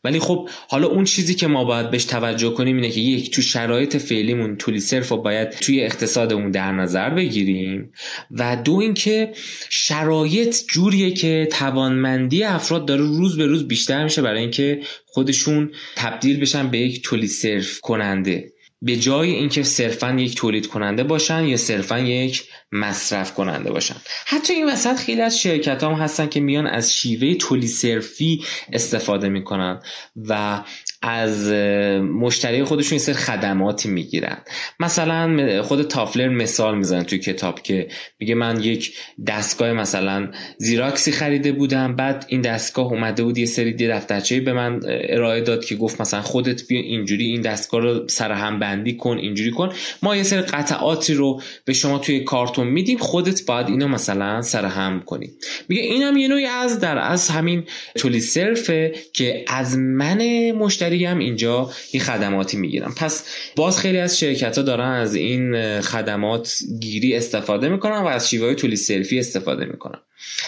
ولی 0.05 0.19
خب 0.19 0.49
حالا 0.69 0.87
اون 0.87 1.05
چیزی 1.05 1.35
که 1.35 1.47
ما 1.47 1.65
باید 1.65 1.91
بهش 1.91 2.05
توجه 2.05 2.51
کنیم 2.51 2.77
اینه 2.77 2.91
که 2.91 3.01
یک 3.01 3.31
تو 3.31 3.43
شرایط 3.43 3.97
فعلیمون 3.97 4.57
تولی 4.57 4.81
صرف 4.81 5.09
رو 5.09 5.17
باید 5.17 5.51
توی 5.51 5.81
اقتصادمون 5.81 6.51
در 6.51 6.73
نظر 6.73 7.11
بگیریم 7.11 7.93
و 8.31 8.57
دو 8.65 8.75
اینکه 8.77 9.33
شرایط 9.71 10.57
جوریه 10.67 11.11
که 11.11 11.49
توانمندی 11.53 12.45
افراد 12.45 12.87
داره 12.87 13.03
روز 13.03 13.37
به 13.37 13.47
روز 13.47 13.69
بیشتر 13.69 14.05
میشه 14.05 14.23
برای 14.23 14.41
اینکه 14.41 14.81
خودشون 15.07 15.71
تبدیل 15.97 16.41
بشن 16.41 16.71
به 16.71 16.79
یک 16.79 17.03
تولی 17.03 17.27
صرف 17.27 17.81
کننده. 17.81 18.54
به 18.85 18.97
جای 18.97 19.31
اینکه 19.31 19.63
صرفا 19.63 20.11
یک 20.11 20.35
تولید 20.35 20.67
کننده 20.67 21.03
باشن 21.05 21.45
یا 21.45 21.57
صرفا 21.57 21.99
یک 21.99 22.49
مصرف 22.73 23.35
کننده 23.35 23.73
باشن. 23.73 23.97
حتی 24.27 24.53
این 24.53 24.69
وسط 24.69 24.97
خیلی 24.97 25.21
از 25.21 25.39
شرکت 25.39 25.83
هم 25.83 25.93
هستن 25.93 26.29
که 26.29 26.41
میان 26.41 26.67
از 26.67 26.95
شیوه 26.95 27.35
تولید 27.35 27.71
صرفی 27.71 28.45
استفاده 28.73 29.29
می‌کنن 29.29 29.83
و 30.29 30.63
از 31.07 31.53
مشتری 32.01 32.65
خودشون 32.65 32.91
این 32.91 32.99
سر 32.99 33.13
خدماتی 33.13 33.89
می‌گیرن. 33.89 34.37
مثلا 34.81 35.63
خود 35.63 35.83
تافلر 35.83 36.29
مثال 36.29 36.79
می‌زنه 36.79 37.05
توی 37.05 37.19
کتاب 37.19 37.63
که 37.63 37.89
میگه 38.19 38.35
من 38.35 38.63
یک 38.63 38.97
دستگاه 39.27 39.73
مثلا 39.73 40.29
زیراکسی 40.59 41.13
خریده 41.13 41.53
بودم 41.53 41.97
بعد 41.97 42.27
این 42.29 42.41
دستگاه 42.41 42.87
اومده 42.87 43.23
بود 43.23 43.39
یه 43.39 43.47
سری 43.47 43.73
دفترچه 43.73 44.41
به 44.41 44.53
من 44.53 44.81
ارائه 45.09 45.41
داد 45.41 45.65
که 45.65 45.77
گفت 45.77 46.01
مثلا 46.01 46.23
خودت 46.23 46.67
بیا 46.67 46.81
اینجوری 46.81 47.25
این 47.25 47.41
دستگاه 47.41 47.81
رو 47.81 48.09
سرهم 48.09 48.59
بندی 48.59 48.97
کن 48.97 49.19
اینجوری 49.19 49.51
کن. 49.51 49.73
ما 50.03 50.17
یه 50.17 50.23
سری 50.23 50.41
قطعاتی 50.41 51.15
رو 51.15 51.41
به 51.65 51.73
شما 51.73 51.99
توی 51.99 52.21
کارتون 52.21 52.67
میدیم 52.67 52.99
خودت 52.99 53.47
باید 53.47 53.69
اینو 53.69 53.89
مثلا 53.89 54.43
سرهم 54.43 55.03
کنی. 55.07 55.31
میگه 55.69 55.83
اینم 55.83 56.17
یه 56.17 56.29
نوعی 56.29 56.47
از 56.47 56.81
در 56.81 56.99
از 56.99 57.29
همین 57.29 57.65
تولید 57.97 58.23
صرفه 58.23 58.93
که 59.13 59.45
از 59.49 59.79
من 59.79 60.51
مشتری 60.53 60.94
هم 61.05 61.19
اینجا 61.19 61.71
یه 61.93 62.01
خدماتی 62.01 62.57
می‌گیرن 62.57 62.93
پس 62.97 63.25
باز 63.57 63.79
خیلی 63.79 63.99
از 63.99 64.19
شرکت 64.19 64.59
ها 64.59 64.65
دارن 64.65 64.91
از 64.93 65.15
این 65.15 65.81
خدمات 65.81 66.59
گیری 66.81 67.17
استفاده 67.17 67.69
می‌کنن 67.69 67.99
و 67.99 68.07
از 68.07 68.31
شیوه 68.31 68.47
های 68.47 68.77
صرفی 68.77 69.19
استفاده 69.19 69.65
می‌کنن. 69.65 69.99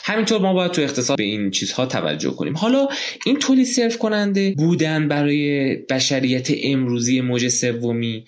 همینطور 0.04 0.40
ما 0.40 0.52
باید 0.52 0.72
تو 0.72 0.82
اقتصاد 0.82 1.16
به 1.16 1.24
این 1.24 1.50
چیزها 1.50 1.86
توجه 1.86 2.30
کنیم. 2.30 2.56
حالا 2.56 2.88
این 3.26 3.38
تولید 3.38 3.66
صرف 3.66 3.98
کننده 3.98 4.54
بودن 4.58 5.08
برای 5.08 5.74
بشریت 5.76 6.48
امروزی 6.62 7.20
موج 7.20 7.48
سومی 7.48 8.24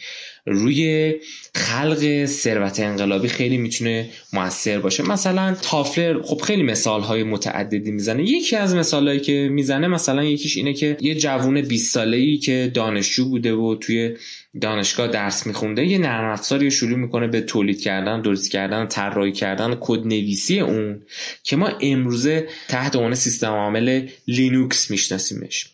روی 0.46 1.14
خلق 1.54 2.24
ثروت 2.24 2.80
انقلابی 2.80 3.28
خیلی 3.28 3.56
می‌تونه 3.56 4.08
موثر 4.32 4.78
باشه. 4.78 5.02
مثلا 5.02 5.56
تافلر 5.62 6.22
خب 6.22 6.40
خیلی 6.40 6.62
مثال 6.62 7.00
های 7.00 7.22
متعددی 7.22 7.90
می‌زنه. 7.90 8.22
یکی 8.22 8.56
از 8.56 8.74
مثال 8.74 9.08
هایی 9.08 9.20
که 9.20 9.48
می‌زنه 9.52 9.88
مثلا 9.88 10.24
یکیش 10.24 10.56
اینه 10.56 10.72
که 10.72 10.96
یه 11.00 11.14
جوون 11.14 11.60
20 11.60 11.94
ساله 11.94 12.16
ای 12.16 12.38
که 12.38 12.70
دانشجو 12.74 13.28
بوده 13.28 13.52
و 13.52 13.74
توی 13.74 14.16
دانشگاه 14.60 15.08
درس 15.08 15.46
میخونده 15.46 15.84
یه 15.84 15.98
نرم 15.98 16.32
افزاری 16.32 16.70
شروع 16.70 16.98
می‌کنه 16.98 17.26
به 17.26 17.40
تولید 17.40 17.80
کردن 17.80 18.20
درست 18.20 18.50
کردن 18.50 18.86
طراحی 18.86 19.32
کردن 19.32 19.76
کد 19.80 20.06
نویسی 20.06 20.60
اون 20.60 21.02
که 21.42 21.56
ما 21.56 21.70
امروزه 21.80 22.48
تحت 22.68 22.96
عنوان 22.96 23.14
سیستم 23.14 23.52
عامل 23.52 24.08
لینوکس 24.28 24.90
میشناسیمش. 24.90 25.66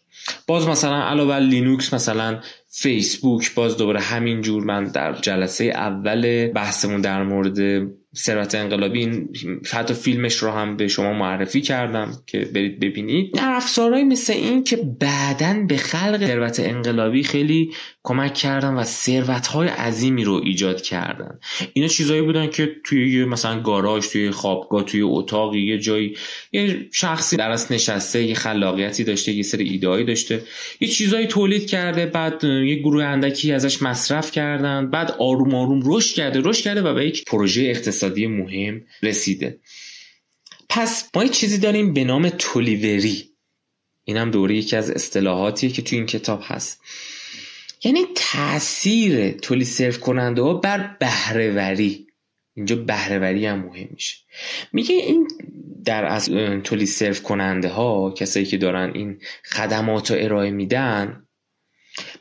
باز 0.46 0.68
مثلا 0.68 1.02
علاوه 1.02 1.36
لینوکس 1.36 1.94
مثلا 1.94 2.40
فیسبوک 2.68 3.54
باز 3.54 3.76
دوباره 3.76 4.00
همین 4.00 4.40
جور 4.40 4.64
من 4.64 4.84
در 4.84 5.12
جلسه 5.12 5.64
اول 5.64 6.46
بحثمون 6.46 7.00
در 7.00 7.22
مورد 7.22 7.86
ثروت 8.16 8.54
انقلابی 8.54 8.98
این 8.98 9.28
حتی 9.72 9.94
فیلمش 9.94 10.36
رو 10.36 10.50
هم 10.50 10.76
به 10.76 10.88
شما 10.88 11.12
معرفی 11.12 11.60
کردم 11.60 12.12
که 12.26 12.38
برید 12.38 12.80
ببینید. 12.80 13.38
افزارهایی 13.38 14.04
مثل 14.04 14.32
این 14.32 14.64
که 14.64 14.76
بعدا 14.76 15.64
به 15.68 15.76
خلق 15.76 16.26
ثروت 16.26 16.60
انقلابی 16.60 17.22
خیلی 17.22 17.70
کمک 18.02 18.34
کردن 18.34 18.74
و 18.74 18.84
ثروت 18.84 19.46
های 19.46 19.68
عظیمی 19.68 20.24
رو 20.24 20.40
ایجاد 20.44 20.82
کردن. 20.82 21.38
اینا 21.72 21.88
چیزایی 21.88 22.22
بودن 22.22 22.46
که 22.46 22.76
توی 22.84 23.24
مثلا 23.24 23.60
گاراژ 23.60 24.06
توی 24.06 24.30
خوابگاه 24.30 24.84
توی 24.84 25.02
اتاقی 25.02 25.60
یه 25.60 25.78
جایی 25.78 26.16
یه 26.52 26.88
شخصی 26.92 27.36
درست 27.36 27.72
نشسته 27.72 28.22
یه 28.22 28.34
خلاقیتی 28.34 29.04
داشته 29.04 29.32
یه 29.32 29.42
سری 29.42 29.64
ایدهایی 29.68 30.04
داشته. 30.04 30.42
یه 30.80 30.88
چیزایی 30.88 31.26
تولید 31.26 31.66
کرده 31.66 32.06
بعد 32.06 32.44
یه 32.44 32.74
گروه 32.74 33.04
اندکی 33.04 33.52
ازش 33.52 33.82
مصرف 33.82 34.30
کردن 34.30 34.90
بعد 34.90 35.10
آروم 35.18 35.54
آروم 35.54 35.82
رشد 35.84 36.14
کرده 36.14 36.40
رشد 36.44 36.62
کرده 36.64 36.82
و 36.82 36.94
به 36.94 37.06
یک 37.06 37.24
پروژه 37.24 37.62
اقتصادی 37.62 38.03
مهم 38.08 38.82
رسیده. 39.02 39.58
پس 40.68 41.10
ما 41.14 41.24
یه 41.24 41.28
چیزی 41.28 41.58
داریم 41.58 41.92
به 41.92 42.04
نام 42.04 42.28
تولیوری. 42.28 43.30
این 44.04 44.16
هم 44.16 44.30
دوره 44.30 44.56
یکی 44.56 44.76
از 44.76 44.90
اصطلاحاتیه 44.90 45.70
که 45.70 45.82
تو 45.82 45.96
این 45.96 46.06
کتاب 46.06 46.40
هست. 46.44 46.80
یعنی 47.84 48.00
تاثیر 48.14 49.30
تولید 49.30 49.66
سرو 49.66 49.92
کننده 49.92 50.42
ها 50.42 50.54
بر 50.54 50.96
بهرهوری. 51.00 52.06
اینجا 52.54 52.76
بهرهوری 52.76 53.46
هم 53.46 53.58
مهم 53.58 53.88
میشه. 53.90 54.16
میگه 54.72 54.94
این 54.94 55.28
در 55.84 56.04
از 56.04 56.30
تولید 56.64 56.88
سرو 56.88 57.14
کننده 57.14 57.68
ها 57.68 58.10
کسایی 58.10 58.46
که 58.46 58.56
دارن 58.56 58.92
این 58.94 59.18
خدمات 59.44 60.10
رو 60.10 60.16
ارائه 60.20 60.50
میدن 60.50 61.23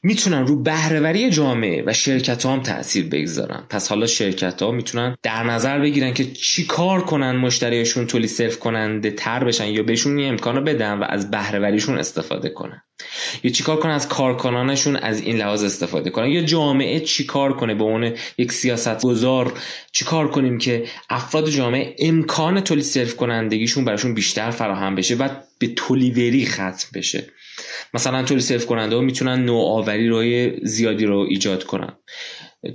می‌تونن 0.05 0.47
رو 0.47 0.55
بهرهوری 0.55 1.29
جامعه 1.29 1.83
و 1.85 1.93
شرکت 1.93 2.45
ها 2.45 2.53
هم 2.53 2.61
تاثیر 2.61 3.05
بگذارن. 3.05 3.63
پس 3.69 3.87
حالا 3.87 4.07
شرکت 4.07 4.61
ها 4.61 4.71
می‌تونن 4.71 5.15
در 5.23 5.43
نظر 5.43 5.79
بگیرن 5.79 6.13
که 6.13 6.25
چی 6.25 6.65
کار 6.65 7.01
کنن 7.01 7.35
مشتریشون 7.35 8.07
تولید 8.07 8.29
صرف 8.29 8.59
کننده 8.59 9.11
تر 9.11 9.43
بشن 9.43 9.67
یا 9.67 9.83
بهشون 9.83 10.17
این 10.17 10.29
امکان 10.29 10.63
بدن 10.63 10.93
و 10.93 11.03
از 11.09 11.31
بهرهوریشون 11.31 11.97
استفاده 11.97 12.49
کنن. 12.49 12.81
یا 13.43 13.51
چیکار 13.51 13.79
کنن؟ 13.79 13.91
از 13.91 14.07
کارکنانشون 14.07 14.95
از 14.95 15.21
این 15.21 15.37
لحاظ 15.37 15.63
استفاده 15.63 16.09
کنن. 16.09 16.27
یا 16.27 16.41
جامعه 16.41 16.99
چیکار 16.99 17.53
کنه؟ 17.53 17.75
به 17.75 17.83
عنوان 17.83 18.13
یک 18.37 18.51
سیاست 18.51 19.01
گذار 19.01 19.53
چیکار 19.91 20.31
کنیم 20.31 20.57
که 20.57 20.85
افراد 21.09 21.49
جامعه 21.49 21.95
امکان 21.99 22.61
تولید 22.61 22.83
صرف 22.83 23.15
کنندگیشون 23.15 23.85
براشون 23.85 24.13
بیشتر 24.13 24.51
فراهم 24.51 24.95
بشه 24.95 25.15
و 25.15 25.29
به 25.59 25.67
تولیوری 25.67 26.45
ختم 26.45 26.87
بشه؟ 26.93 27.27
مثلا 27.93 28.23
تولید 28.23 28.43
صرف 28.43 28.65
کننده 28.65 28.95
ها 28.95 29.01
می‌تونن 29.01 29.45
نوآوری 29.45 30.09
روی 30.09 30.59
زیادی 30.63 31.05
رو 31.05 31.17
ایجاد 31.17 31.63
کنن. 31.63 31.93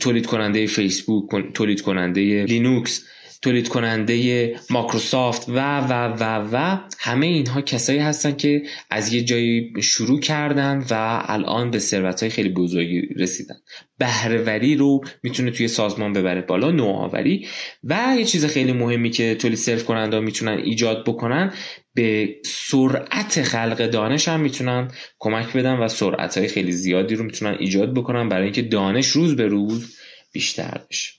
تولید 0.00 0.26
کننده 0.26 0.66
فیسبوک 0.66 1.52
تولید 1.54 1.80
کننده 1.80 2.44
لینوکس. 2.44 3.04
تولید 3.42 3.68
کننده 3.68 4.56
ماکروسافت 4.70 5.48
و 5.48 5.80
و 5.80 5.92
و 6.20 6.48
و 6.52 6.78
همه 6.98 7.26
اینها 7.26 7.60
کسایی 7.60 7.98
هستن 7.98 8.36
که 8.36 8.62
از 8.90 9.12
یه 9.12 9.24
جایی 9.24 9.72
شروع 9.82 10.20
کردن 10.20 10.84
و 10.90 11.22
الان 11.26 11.70
به 11.70 11.78
ثروت 11.78 12.20
های 12.20 12.30
خیلی 12.30 12.48
بزرگی 12.48 13.00
رسیدن. 13.00 13.56
بهرهوری 13.98 14.76
رو 14.76 15.00
می‌تونه 15.22 15.50
توی 15.50 15.68
سازمان 15.68 16.12
ببره 16.12 16.40
بالا 16.40 16.70
نوآوری. 16.70 17.46
و 17.84 18.14
یه 18.18 18.24
چیز 18.24 18.46
خیلی 18.46 18.72
مهمی 18.72 19.10
که 19.10 19.34
تولید 19.34 19.58
سرو 19.58 19.78
کننده 19.78 20.20
می‌تونن 20.20 20.58
ایجاد 20.58 21.04
بکنن 21.04 21.52
به 21.94 22.36
سرعت 22.44 23.42
خلق 23.42 23.86
دانش 23.86 24.28
هم 24.28 24.40
می‌تونن 24.40 24.90
کمک 25.18 25.52
بدن 25.52 25.74
و 25.74 25.88
سرعت 25.88 26.38
های 26.38 26.48
خیلی 26.48 26.72
زیادی 26.72 27.14
رو 27.14 27.24
می‌تونن 27.24 27.56
ایجاد 27.58 27.94
بکنن 27.94 28.28
برای 28.28 28.44
اینکه 28.44 28.62
دانش 28.62 29.06
روز 29.06 29.36
به 29.36 29.46
روز 29.46 29.96
بیشتر 30.32 30.80
بشه. 30.90 31.12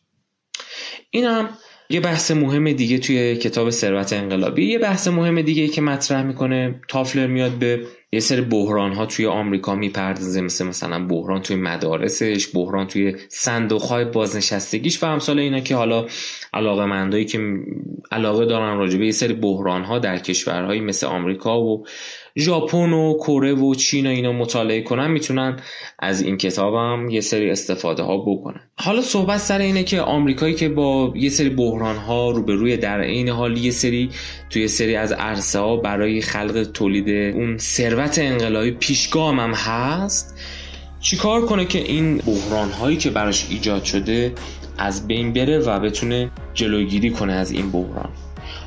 این 1.11 1.25
هم 1.25 1.49
یه 1.91 2.00
بحث 2.00 2.31
مهم 2.31 2.72
دیگه 2.72 2.98
توی 2.98 3.36
کتاب 3.36 3.69
ثروت 3.69 4.13
انقلابی 4.13 4.65
یه 4.65 4.79
بحث 4.79 5.08
مهم 5.08 5.41
دیگه 5.41 5.67
که 5.67 5.81
مطرح 5.81 6.24
می‌کنه 6.24 6.81
تافلر 6.88 7.27
میاد 7.27 7.51
به 7.51 7.81
یه 8.12 8.19
سری 8.19 8.41
بحران 8.41 8.93
ها 8.93 9.05
توی 9.05 9.25
آمریکا 9.25 9.75
می‌پردازه 9.75 10.41
مثل 10.41 10.65
مثلا 10.65 11.08
بحران 11.08 11.41
توی 11.41 11.55
مدارسش 11.55 12.55
بحران 12.55 12.88
توی 12.88 13.15
صندوق 13.29 13.81
های 13.81 14.05
بازنشستگیش 14.05 15.03
و 15.03 15.05
امثال 15.05 15.39
اینا 15.39 15.60
که 15.60 15.75
حالا 15.75 16.05
علاقه 16.53 16.86
مندایی 16.86 17.25
که 17.25 17.39
علاقه 18.12 18.46
دارن 18.46 18.77
راجبه 18.77 19.05
یه 19.05 19.12
سری 19.12 19.34
بحران 19.34 19.84
ها 19.84 20.00
در 20.00 20.17
کشورهایی 20.17 20.81
مثل 20.81 21.08
آمریکا 21.08 21.62
و 21.62 21.86
ژاپن 22.38 22.93
و 22.93 23.13
کره 23.17 23.53
و 23.53 23.75
چین 23.75 24.07
و 24.07 24.09
اینا 24.09 24.31
مطالعه 24.31 24.81
کنن 24.81 25.12
می‌تونن 25.12 25.59
از 26.00 26.21
این 26.21 26.38
کتابم 26.38 27.09
یه 27.09 27.21
سری 27.21 27.51
استفاده 27.51 28.03
ها 28.03 28.17
بکنن. 28.17 28.62
حالا 28.75 29.01
صحبت 29.01 29.38
سر 29.38 29.59
اینه 29.59 29.83
که 29.83 30.01
آمریکایی 30.01 30.53
که 30.53 30.69
با 30.69 31.13
یه 31.15 31.29
سری 31.29 31.50
بحران 31.50 31.95
ها 31.95 32.31
روبروی 32.31 32.77
در 32.77 33.01
عین 33.01 33.29
حال 33.29 33.57
یه 33.57 33.71
سری 33.71 34.09
توی 34.50 34.67
سری 34.67 34.95
از 34.95 35.12
عرصه 35.12 35.59
ها 35.59 35.75
برای 35.75 36.21
خلق 36.21 36.67
تولید 36.74 37.36
اون 37.36 37.57
ثروت 37.57 38.19
انقلابی 38.19 38.71
پیشگام 38.71 39.39
هم 39.39 39.53
هست 39.53 40.36
چیکار 41.00 41.45
کنه 41.45 41.65
که 41.65 41.79
این 41.79 42.17
بحران 42.17 42.71
هایی 42.71 42.98
که 42.98 43.09
براش 43.09 43.48
ایجاد 43.50 43.83
شده 43.83 44.33
از 44.77 45.07
بین 45.07 45.33
بره 45.33 45.59
و 45.59 45.79
بتونه 45.79 46.31
جلوگیری 46.53 47.09
کنه 47.09 47.33
از 47.33 47.51
این 47.51 47.71
بحران؟ 47.71 48.09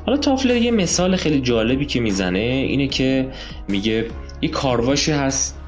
حالا 0.07 0.19
تافلر 0.19 0.57
یه 0.57 0.71
مثال 0.71 1.17
خیلی 1.17 1.41
جالبی 1.41 1.87
که 1.87 2.01
می‌زنه 2.01 2.39
اینه 2.39 2.89
که 2.89 3.33
میگه 3.69 4.07
یه 4.43 4.49
کارواشی 4.49 5.13
هست 5.13 5.59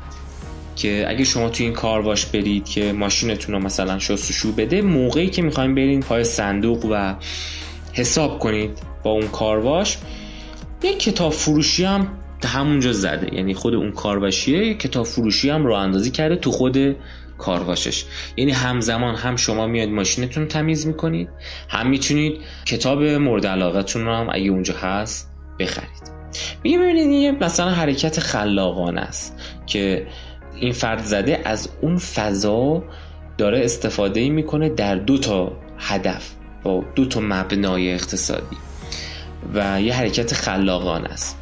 که 0.76 1.04
اگه 1.08 1.24
شما 1.24 1.48
توی 1.48 1.66
این 1.66 1.74
کارواش 1.74 2.26
برید 2.26 2.64
که 2.64 2.92
ماشینتون 2.92 3.54
رو 3.54 3.60
مثلا 3.60 3.98
شستشو 3.98 4.52
بده 4.52 4.82
موقعی 4.82 5.30
که 5.30 5.42
می‌خوایم 5.42 5.74
برین 5.74 6.00
پای 6.00 6.24
صندوق 6.24 6.86
و 6.90 7.14
حساب 7.92 8.38
کنید 8.38 8.70
با 9.02 9.10
اون 9.10 9.28
کارواش 9.28 9.98
یه 10.82 10.94
کتاب 10.94 11.32
فروشی 11.32 11.84
هم 11.84 12.08
همونجا 12.44 12.92
زده. 12.92 13.34
یعنی 13.34 13.54
خود 13.54 13.74
اون 13.74 13.92
کارواشیه 13.92 14.66
یه 14.66 14.74
کتاب 14.74 15.06
فروشی 15.06 15.50
هم 15.50 15.66
رو 15.66 15.72
اندازی 15.74 16.10
کرده 16.10 16.36
تو 16.36 16.50
خود 16.50 16.96
کارواشش 17.44 18.04
یعنی 18.36 18.52
همزمان 18.52 19.14
هم 19.14 19.36
شما 19.36 19.66
میاد 19.66 19.88
ماشینتون 19.88 20.48
تمیز 20.48 20.86
می‌کنید 20.86 21.28
هم 21.68 21.86
می‌تونید 21.86 22.40
کتاب 22.64 23.02
مورد 23.02 23.46
علاقتون 23.46 24.04
رو 24.04 24.14
هم 24.14 24.28
اگه 24.32 24.50
اونجا 24.50 24.74
هست 24.74 25.30
بخرید. 25.58 26.14
میگه 26.62 26.78
ببینید 26.78 27.10
یه 27.10 27.32
مثلا 27.32 27.70
حرکت 27.70 28.20
خلاقانه 28.20 29.00
است 29.00 29.40
که 29.66 30.06
این 30.60 30.72
فرد 30.72 31.02
زده 31.02 31.40
از 31.44 31.68
اون 31.80 31.98
فضا 31.98 32.84
داره 33.38 33.64
استفاده 33.64 34.28
می‌کنه 34.28 34.68
در 34.68 34.94
دو 34.94 35.18
تا 35.18 35.52
هدف 35.78 36.30
با 36.62 36.84
دو 36.94 37.06
تا 37.06 37.20
مبنای 37.20 37.92
اقتصادی 37.94 38.56
و 39.54 39.82
یه 39.82 39.94
حرکت 39.94 40.34
خلاقانه 40.34 41.08
است. 41.08 41.38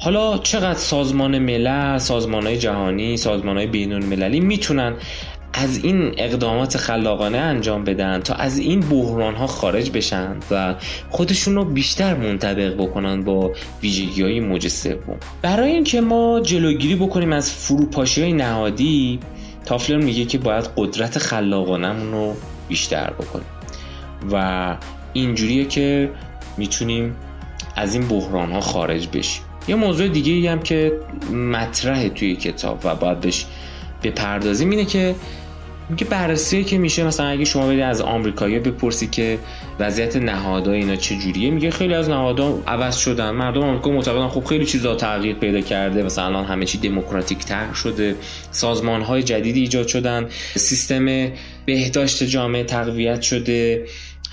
حالا 0.00 0.38
چقدر 0.38 0.78
سازمان 0.78 1.38
ملل، 1.38 1.98
سازمان 1.98 2.46
های 2.46 2.58
جهانی، 2.58 3.16
سازمان 3.16 3.56
های 3.56 3.66
بین 3.66 3.92
المللی 3.92 4.40
می‌تونن 4.40 4.94
از 5.56 5.84
این 5.84 6.14
اقدامات 6.16 6.76
خلاقانه 6.76 7.38
انجام 7.38 7.84
بدن 7.84 8.20
تا 8.20 8.34
از 8.34 8.58
این 8.58 8.80
بحران 8.80 9.34
ها 9.34 9.46
خارج 9.46 9.90
بشن 9.90 10.36
و 10.50 10.74
خودشون 11.10 11.54
رو 11.54 11.64
بیشتر 11.64 12.14
منطبق 12.14 12.74
بکنن 12.74 13.24
با 13.24 13.52
ویژگی 13.82 14.22
های 14.22 14.40
موج 14.40 14.68
سوم. 14.68 15.16
برای 15.42 15.70
اینکه 15.70 16.00
ما 16.00 16.40
جلوگیری 16.40 16.94
بکنیم 16.94 17.32
از 17.32 17.52
فروپاشی 17.52 18.22
های 18.22 18.32
نهادی 18.32 19.20
تافلر 19.64 19.96
میگه 19.96 20.24
که 20.24 20.38
باید 20.38 20.68
قدرت 20.76 21.18
خلاقانمون 21.18 22.12
رو 22.12 22.34
بیشتر 22.68 23.10
بکنیم. 23.10 23.46
و 24.32 24.76
اینجوریه 25.12 25.64
که 25.64 26.10
می‌تونیم 26.56 27.16
از 27.76 27.94
این 27.94 28.08
بحران 28.08 28.52
ها 28.52 28.60
خارج 28.60 29.08
بشیم. 29.08 29.42
یه 29.68 29.74
موضوع 29.74 30.08
دیگه 30.08 30.32
ای 30.32 30.46
هم 30.46 30.60
که 30.60 30.92
مطرحه 31.32 32.08
توی 32.08 32.36
کتاب 32.36 32.80
و 32.84 32.94
باید 32.94 33.20
بهش 33.20 33.46
بپردازیم 34.02 34.70
اینه 34.70 34.84
که 34.84 35.14
میگه 35.88 36.04
بررسی 36.04 36.64
که 36.64 36.78
میشه 36.78 37.04
مثلا 37.04 37.26
اگه 37.26 37.44
شما 37.44 37.66
برید 37.66 37.80
از 37.80 38.00
آمریکایی 38.00 38.58
بپرسی 38.58 39.06
که 39.06 39.38
وضعیت 39.80 40.16
نهادها 40.16 40.72
اینا 40.72 40.96
چه 40.96 41.16
جوریه 41.16 41.50
میگه 41.50 41.70
خیلی 41.70 41.94
از 41.94 42.08
نهادها 42.08 42.58
عوض 42.66 42.96
شدن. 42.96 43.30
مردم 43.30 43.60
آمریکا 43.60 43.90
معتقدن 43.90 44.28
خب 44.28 44.44
خیلی 44.44 44.66
چیزا 44.66 44.94
تغییر 44.94 45.36
پیدا 45.36 45.60
کرده. 45.60 46.02
مثلا 46.02 46.24
الان 46.24 46.44
همه 46.44 46.64
چی 46.64 46.78
دموکراتیک 46.78 47.38
تر 47.38 47.72
شده. 47.72 48.16
سازمان 48.50 49.02
های 49.02 49.22
جدیدی 49.22 49.60
ایجاد 49.60 49.88
شدن. 49.88 50.28
سیستم 50.56 51.28
بهداشت 51.66 52.22
جامعه 52.22 52.64
تقویت 52.64 53.22
شده. 53.22 53.86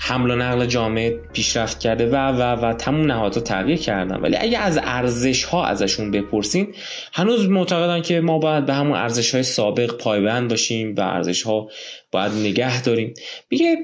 حمل 0.04 0.30
و 0.30 0.36
نقل 0.36 0.66
جامعه 0.66 1.20
پیشرفت 1.32 1.80
کرده 1.80 2.06
و 2.06 2.16
و 2.16 2.40
و 2.40 2.74
تموم 2.74 3.06
نهادها 3.06 3.40
تغییر 3.40 3.78
کردن. 3.78 4.16
ولی 4.16 4.36
اگه 4.36 4.58
از 4.58 4.80
ارزش 4.82 5.44
ها 5.44 5.66
ازشون 5.66 6.10
بپرسین 6.10 6.74
هنوز 7.12 7.48
معتقدن 7.48 8.02
که 8.02 8.20
ما 8.20 8.38
باید 8.38 8.66
به 8.66 8.74
همون 8.74 8.96
ارزش 8.98 9.34
های 9.34 9.42
سابق 9.42 9.96
پایبند 9.96 10.50
باشیم 10.50 10.94
و 10.94 11.00
ارزش 11.00 11.42
ها 11.42 11.68
باید 12.10 12.32
نگه 12.32 12.82
داریم. 12.82 13.14
میگه 13.50 13.76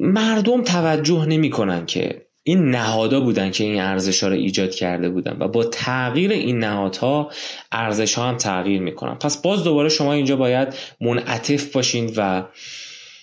مردم 0.00 0.62
توجه 0.62 1.26
نمی‌کنن 1.26 1.86
که 1.86 2.26
این 2.42 2.70
نهادها 2.70 3.20
بودن 3.20 3.50
که 3.50 3.64
این 3.64 3.80
ارزش 3.80 4.22
ها 4.22 4.28
رو 4.28 4.36
ایجاد 4.36 4.70
کرده 4.70 5.08
بودن 5.08 5.36
و 5.40 5.48
با 5.48 5.64
تغییر 5.64 6.30
این 6.30 6.58
نهادها 6.58 7.30
ارزش 7.72 8.14
ها 8.14 8.28
هم 8.28 8.36
تغییر 8.36 8.80
می‌کنن. 8.80 9.14
پس 9.14 9.42
باز 9.42 9.64
دوباره 9.64 9.88
شما 9.88 10.12
اینجا 10.12 10.36
باید 10.36 10.74
منعطف 11.00 11.72
باشین 11.72 12.12
و 12.16 12.44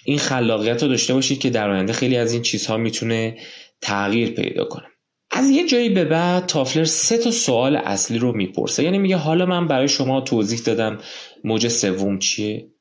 این 0.09 0.19
خلاقیت 0.19 0.83
رو 0.83 0.89
داشته 0.89 1.13
باشید 1.13 1.39
که 1.39 1.49
در 1.49 1.69
آینده 1.69 1.93
خیلی 1.93 2.17
از 2.17 2.33
این 2.33 2.41
چیزها 2.41 2.77
می‌تونه 2.77 3.37
تغییر 3.81 4.29
پیدا 4.29 4.65
کنه. 4.65 4.85
از 5.31 5.49
یه 5.49 5.67
جایی 5.67 5.89
به 5.89 6.05
بعد 6.05 6.45
تافلر 6.45 6.83
سه 6.83 7.17
تا 7.17 7.31
سوال 7.31 7.75
اصلی 7.75 8.17
رو 8.17 8.35
می‌پرسه. 8.35 8.83
یعنی 8.83 8.97
میگه 8.97 9.15
حالا 9.17 9.45
من 9.45 9.67
برای 9.67 9.87
شما 9.87 10.21
توضیح 10.21 10.59
دادم 10.59 10.97
موج 11.43 11.67
سوم 11.67 12.19
چیه؟ 12.19 12.71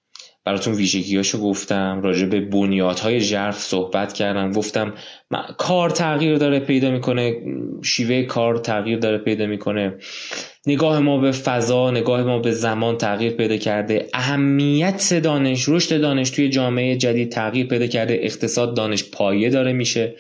براتون 0.47 0.75
ویژگیاشو 0.75 1.41
گفتم 1.41 2.01
راجع 2.03 2.27
به 2.27 2.41
بنیادهای 2.41 3.21
ژرف 3.21 3.59
صحبت 3.59 4.13
کردم 4.13 4.53
گفتم 4.53 4.95
کار 5.59 5.91
تغییر 5.91 6.37
داره 6.37 6.61
پیدا 6.61 6.91
می‌کنه 6.91 7.35
شیوه 7.83 8.23
کار 8.23 8.57
تغییر 8.57 8.99
داره 8.99 9.19
پیدا 9.19 9.47
می‌کنه. 9.47 9.95
نگاه 10.67 10.99
ما 10.99 11.19
به 11.19 11.33
فضا 11.33 11.91
نگاه 11.91 12.23
ما 12.23 12.39
به 12.39 12.53
زمان 12.53 12.99
تغییر 12.99 13.33
پیدا 13.33 13.57
کرده. 13.57 14.09
اهمیت 14.15 15.15
دانش 15.15 15.69
رشد 15.69 16.01
دانش 16.01 16.31
توی 16.31 16.49
جامعه 16.49 16.97
جدید 16.97 17.33
تغییر 17.33 17.67
پیدا 17.67 17.87
کرده. 17.87 18.19
اقتصاد 18.23 18.77
دانش 18.77 19.05
پایه 19.11 19.51
داره 19.51 19.73
میشه. 19.73 20.15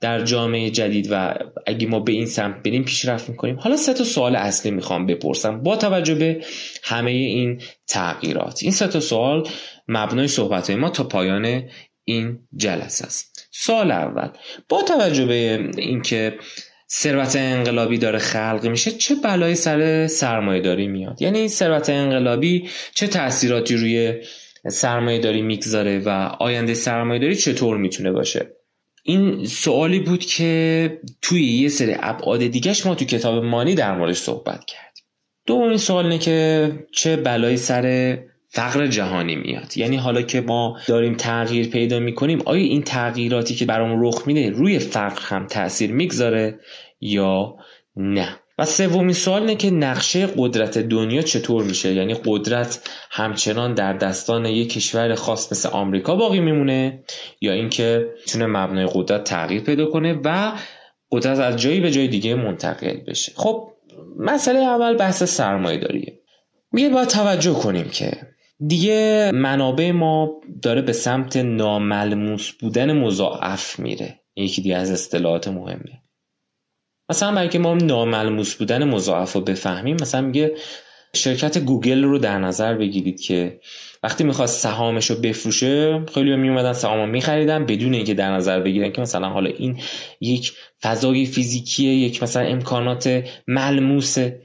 در 0.00 0.24
جامعه 0.24 0.70
جدید 0.70 1.08
و 1.10 1.34
اگه 1.66 1.86
ما 1.86 2.00
به 2.00 2.12
این 2.12 2.26
سمت 2.26 2.62
بریم 2.62 2.84
پیشرفت 2.84 3.28
می‌کنیم. 3.28 3.56
حالا 3.56 3.76
سه 3.76 3.94
تا 3.94 4.04
سوال 4.04 4.36
اصلی 4.36 4.70
می‌خوام 4.70 5.06
بپرسم. 5.06 5.62
با 5.62 5.76
توجه 5.76 6.14
به 6.14 6.44
همه 6.82 7.10
این 7.10 7.60
تغییرات. 7.86 8.58
این 8.62 8.72
سه 8.72 8.86
تا 8.86 9.00
سوال 9.00 9.48
مبنای 9.88 10.28
صحبت 10.28 10.70
ما 10.70 10.90
تا 10.90 11.04
پایان 11.04 11.62
این 12.04 12.38
جلسه 12.56 13.06
است. 13.06 13.48
سال 13.52 13.90
اول 13.90 14.28
با 14.68 14.82
توجه 14.82 15.26
به 15.26 15.68
اینکه 15.76 16.38
ثروت 16.90 17.36
انقلابی 17.36 17.98
داره 17.98 18.18
خلق 18.18 18.66
میشه 18.66 18.90
چه 18.90 19.14
بلایی 19.14 19.54
سر 19.54 20.06
سرمایه 20.06 20.60
داری 20.60 20.88
میاد؟ 20.88 21.22
یعنی 21.22 21.38
این 21.38 21.48
ثروت 21.48 21.90
انقلابی 21.90 22.68
چه 22.94 23.06
تاثیراتی 23.06 23.76
روی 23.76 24.14
سرمایه 24.68 25.18
داری 25.18 25.42
می‌گذاره 25.42 25.98
و 25.98 26.08
آینده 26.40 26.74
سرمایه 26.74 27.20
داری 27.20 27.36
چطور 27.36 27.76
می‌تونه 27.76 28.12
باشه؟ 28.12 28.50
این 29.06 29.44
سوالی 29.44 30.00
بود 30.00 30.24
که 30.24 31.00
توی 31.22 31.44
یه 31.44 31.68
سری 31.68 31.96
ابعاد 32.00 32.46
دیگهش 32.46 32.86
ما 32.86 32.94
تو 32.94 33.04
کتاب 33.04 33.44
مانی 33.44 33.74
در 33.74 33.98
موردش 33.98 34.16
صحبت 34.18 34.64
کردیم. 34.64 35.04
دومین 35.46 35.76
سوال 35.76 36.04
اینه 36.04 36.18
که 36.18 36.70
چه 36.92 37.16
بلایی 37.16 37.56
سر 37.56 38.18
فقر 38.48 38.86
جهانی 38.86 39.36
میاد؟ 39.36 39.76
یعنی 39.76 39.96
حالا 39.96 40.22
که 40.22 40.40
ما 40.40 40.78
داریم 40.86 41.14
تغییر 41.14 41.68
پیدا 41.68 41.98
می‌کنیم 41.98 42.42
آیا 42.44 42.62
این 42.62 42.82
تغییراتی 42.82 43.54
که 43.54 43.64
برام 43.64 44.06
رخ 44.06 44.22
میده 44.26 44.50
روی 44.50 44.78
فقر 44.78 45.22
هم 45.22 45.46
تاثیر 45.46 45.92
می‌گذاره 45.92 46.60
یا 47.00 47.56
نه؟ 47.96 48.38
و 48.58 48.64
سومین 48.64 49.12
سوال 49.12 49.40
اینه 49.40 49.56
که 49.56 49.70
نقشه 49.70 50.26
قدرت 50.26 50.78
دنیا 50.78 51.22
چطور 51.22 51.64
میشه؟ 51.64 51.94
یعنی 51.94 52.14
قدرت 52.24 52.90
همچنان 53.10 53.74
در 53.74 53.92
دستان 53.92 54.46
یک 54.46 54.72
کشور 54.72 55.14
خاص 55.14 55.52
مثل 55.52 55.68
آمریکا 55.68 56.16
باقی 56.16 56.40
میمونه؟ 56.40 57.04
یا 57.40 57.52
اینکه 57.52 58.08
می‌تونه 58.20 58.46
مبنای 58.46 58.88
قدرت 58.94 59.24
تغییر 59.24 59.62
پیدا 59.62 59.86
کنه 59.86 60.20
و 60.24 60.52
قدرت 61.10 61.38
از 61.38 61.56
جایی 61.56 61.80
به 61.80 61.90
جای 61.90 62.08
دیگه 62.08 62.34
منتقل 62.34 62.96
بشه؟ 63.06 63.32
خب 63.36 63.68
مسئله 64.18 64.58
اول 64.58 64.96
بحث 64.96 65.22
سرمایه 65.22 65.78
داریه. 65.78 66.20
میگه 66.72 66.88
باید 66.88 67.08
توجه 67.08 67.52
کنیم 67.52 67.88
که 67.88 68.12
دیگه 68.66 69.30
منابع 69.34 69.90
ما 69.90 70.40
داره 70.62 70.82
به 70.82 70.92
سمت 70.92 71.36
ناملموس 71.36 72.50
بودن 72.50 72.92
مضاعف 72.92 73.78
میره. 73.78 74.20
یکی 74.36 74.62
دیگه 74.62 74.76
از 74.76 74.90
اصطلاحات 74.90 75.48
مهمه. 75.48 76.03
مثلا 77.10 77.32
برای 77.34 77.48
که 77.48 77.58
ما 77.58 77.74
ناملموس 77.74 78.54
بودن 78.54 78.84
مضاعف 78.84 79.32
رو 79.32 79.40
بفهمیم 79.40 79.96
مثلا 80.00 80.20
میگه 80.20 80.54
شرکت 81.14 81.58
گوگل 81.58 82.04
رو 82.04 82.18
در 82.18 82.38
نظر 82.38 82.74
بگیرید 82.74 83.20
که 83.20 83.60
وقتی 84.02 84.24
می‌خواست 84.24 84.62
سهامش 84.62 85.10
رو 85.10 85.16
بفروشه 85.16 86.04
خیلی 86.14 86.36
میومدن 86.36 86.72
سهام 86.72 87.08
میخریدن 87.08 87.66
بدون 87.66 87.94
اینکه 87.94 88.14
در 88.14 88.30
نظر 88.30 88.60
بگیرن 88.60 88.92
که 88.92 89.00
مثلا 89.00 89.28
حالا 89.28 89.50
این 89.50 89.80
یک 90.20 90.52
فضای 90.82 91.26
فیزیکیه 91.26 91.94
یک 91.94 92.22
مثلا 92.22 92.42
امکانات 92.42 93.24
ملموسه. 93.48 94.42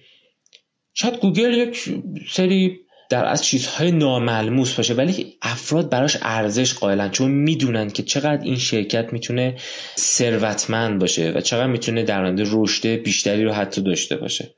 شاید 0.94 1.20
گوگل 1.20 1.54
یک 1.54 1.89
سری 2.30 2.80
در 3.10 3.25
از 3.25 3.44
چیزهای 3.44 3.92
ناملموس 3.92 4.74
باشه 4.74 4.94
ولی 4.94 5.36
افراد 5.42 5.89
براش 5.89 6.18
ارزش 6.22 6.74
قائلن 6.74 7.12
چون 7.12 7.32
می‌دونن 7.32 7.89
که 7.89 8.04
چقدر 8.04 8.44
این 8.44 8.58
شرکت 8.58 9.13
می‌تونه 9.13 9.56
ثروتمند 9.98 11.00
باشه 11.00 11.32
و 11.36 11.42
چقدر 11.42 11.68
می‌تونه 11.68 12.04
در 12.04 12.24
آینده 12.24 12.44
رشد 12.48 12.88
بیشتری 12.88 13.44
رو 13.44 13.51
حتی 13.51 13.82
داشته 13.82 14.16
باشه. 14.16 14.50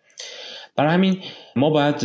برای 0.76 0.94
همین 0.94 1.18
ما 1.56 1.70
باید 1.70 2.00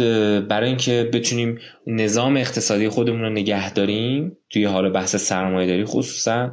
برای 0.49 0.69
اینکه 0.69 1.11
بتونیم 1.13 1.59
نظام 1.87 2.37
اقتصادی 2.37 2.89
خودمون 2.89 3.21
رو 3.21 3.31
نگه 3.31 3.73
داریم 3.73 4.37
توی 4.51 4.65
حال 4.65 4.91
بحث 4.91 5.17
سرمایه 5.17 5.67
داری 5.67 5.85
خصوصا 5.85 6.53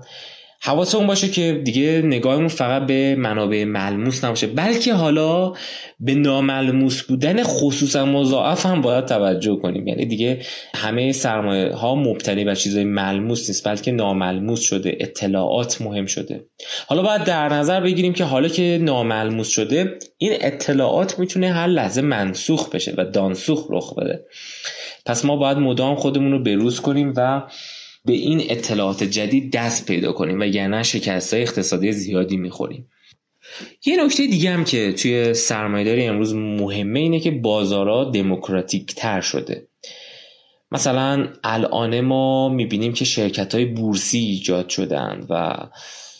حواسمون 0.66 1.08
باشه 1.08 1.30
که 1.30 1.62
دیگه 1.64 2.02
نگاهمون 2.06 2.48
فقط 2.48 2.86
به 2.86 3.16
منابع 3.16 3.64
ملموس 3.64 4.24
نباشه. 4.24 4.48
بلکه 4.48 4.94
حالا 4.94 5.54
به 6.00 6.16
ناملموس 6.16 7.04
بودن 7.04 7.44
خصوصا 7.44 8.06
مضاعف 8.06 8.66
هم 8.66 8.82
باید 8.82 9.06
توجه 9.06 9.56
کنیم. 9.56 9.88
یعنی 9.88 10.06
دیگه 10.06 10.42
همه 10.76 11.12
سرمایه 11.12 11.74
ها 11.74 11.96
مبتنی 11.96 12.44
بر 12.44 12.56
چیزای 12.56 12.84
ملموس 12.84 13.50
نیست 13.50 13.68
بلکه 13.68 13.92
ناملموس 13.92 14.62
شده 14.62 14.98
اطلاعات 15.00 15.82
مهم 15.82 16.06
شده. 16.06 16.46
حالا 16.88 17.02
باید 17.02 17.24
در 17.24 17.50
نظر 17.50 17.82
بگیریم 17.82 18.14
که 18.14 18.24
حالا 18.24 18.48
که 18.48 18.80
ناملموس 18.82 19.48
شده 19.48 19.98
این 20.18 20.34
اطلاعات 20.42 21.20
می‌تونه 21.20 21.54
هر 21.54 21.68
لحظه 21.68 22.02
منسوخ 22.02 22.70
بشه 22.70 22.94
و 22.98 23.06
دانسوخ 23.06 23.68
رخ 23.70 23.96
بده. 23.96 24.26
پس 25.06 25.26
ما 25.26 25.36
باید 25.36 25.58
مدام 25.58 25.96
خودمون 25.96 26.32
رو 26.32 26.44
بروز 26.44 26.80
کنیم 26.80 27.14
و 27.18 27.42
به 28.06 28.14
این 28.14 28.44
اطلاعات 28.50 29.04
جدید 29.04 29.52
دست 29.52 29.86
پیدا 29.86 30.12
کنیم 30.12 30.40
و 30.40 30.44
یعنی 30.44 30.84
شکست 30.84 31.34
اقتصادی 31.34 31.92
زیادی 31.92 32.38
می‌خوریم. 32.38 32.90
یه 33.86 34.06
نکته 34.06 34.28
دیگه 34.28 34.52
هم 34.52 34.66
که 34.66 34.94
توی 34.94 35.34
سرمایهداری 35.34 36.04
امروز 36.06 36.34
مهمه 36.36 37.00
اینه 37.00 37.20
که 37.20 37.32
بازارها 37.32 38.12
دموکراتیک 38.12 38.96
تر 38.96 39.22
شده. 39.22 39.68
مثلا 40.72 41.28
الان 41.44 42.02
ما 42.02 42.50
می‌بینیم 42.50 42.94
که 42.94 43.06
شرکت 43.06 43.56
های 43.56 43.66
بورسی 43.66 44.18
ایجاد 44.18 44.70
شدن 44.70 45.26
و 45.30 45.58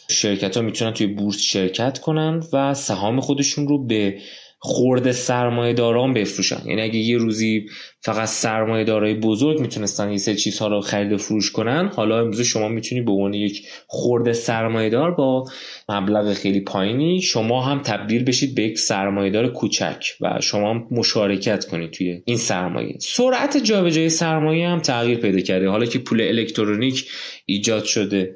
شرکت 0.10 0.58
ها 0.58 0.64
می‌تونن 0.64 0.94
توی 0.94 1.08
بورس 1.08 1.42
شرکت 1.42 2.00
کنن 2.00 2.44
و 2.54 2.74
سهام 2.74 3.22
خودشون 3.22 3.68
رو 3.68 3.86
به 3.86 4.20
خورده 4.66 5.12
سرمایه 5.12 5.74
داران 5.74 6.14
بفروشن. 6.14 6.62
یعنی 6.66 6.82
اگه 6.82 6.96
یه 6.96 7.18
روزی 7.18 7.66
فقط 8.02 8.28
سرمایه 8.28 8.84
دارای 8.84 9.14
بزرگ 9.14 9.60
می‌تونستن 9.60 10.12
یه 10.12 10.18
سری 10.18 10.36
چیزها 10.36 10.68
رو 10.68 10.82
خرید 10.82 11.14
و 11.14 11.18
فروش 11.18 11.52
کنن 11.52 11.92
حالا 11.96 12.20
امروز 12.20 12.42
شما 12.42 12.68
می‌تونی 12.68 13.02
به 13.02 13.12
عنوان 13.12 13.34
یک 13.34 13.68
خورده 13.88 14.34
سرمایه 14.34 14.90
دار 14.90 15.12
با 15.12 15.46
مبلغ 15.90 16.34
خیلی 16.34 16.60
پایینی 16.60 17.22
شما 17.22 17.62
هم 17.62 17.82
تبدیل 17.82 18.24
بشید 18.24 18.56
به 18.56 18.62
یک 18.62 18.80
سرمایه 18.80 19.32
دار 19.32 19.48
کوچک 19.48 20.06
و 20.22 20.40
شما 20.42 20.70
هم 20.70 20.88
مشارکت 20.92 21.66
کنید 21.66 21.92
توی 21.92 22.22
این 22.26 22.38
سرمایه. 22.38 22.98
سرعت 23.00 23.58
جابجایی 23.58 24.10
سرمایه 24.10 24.68
هم 24.68 24.80
تغییر 24.80 25.18
پیدا 25.18 25.40
کرده. 25.40 25.70
حالا 25.70 25.86
که 25.86 26.00
پول 26.00 26.22
الکترونیک 26.22 27.10
ایجاد 27.46 27.84
شده 27.84 28.36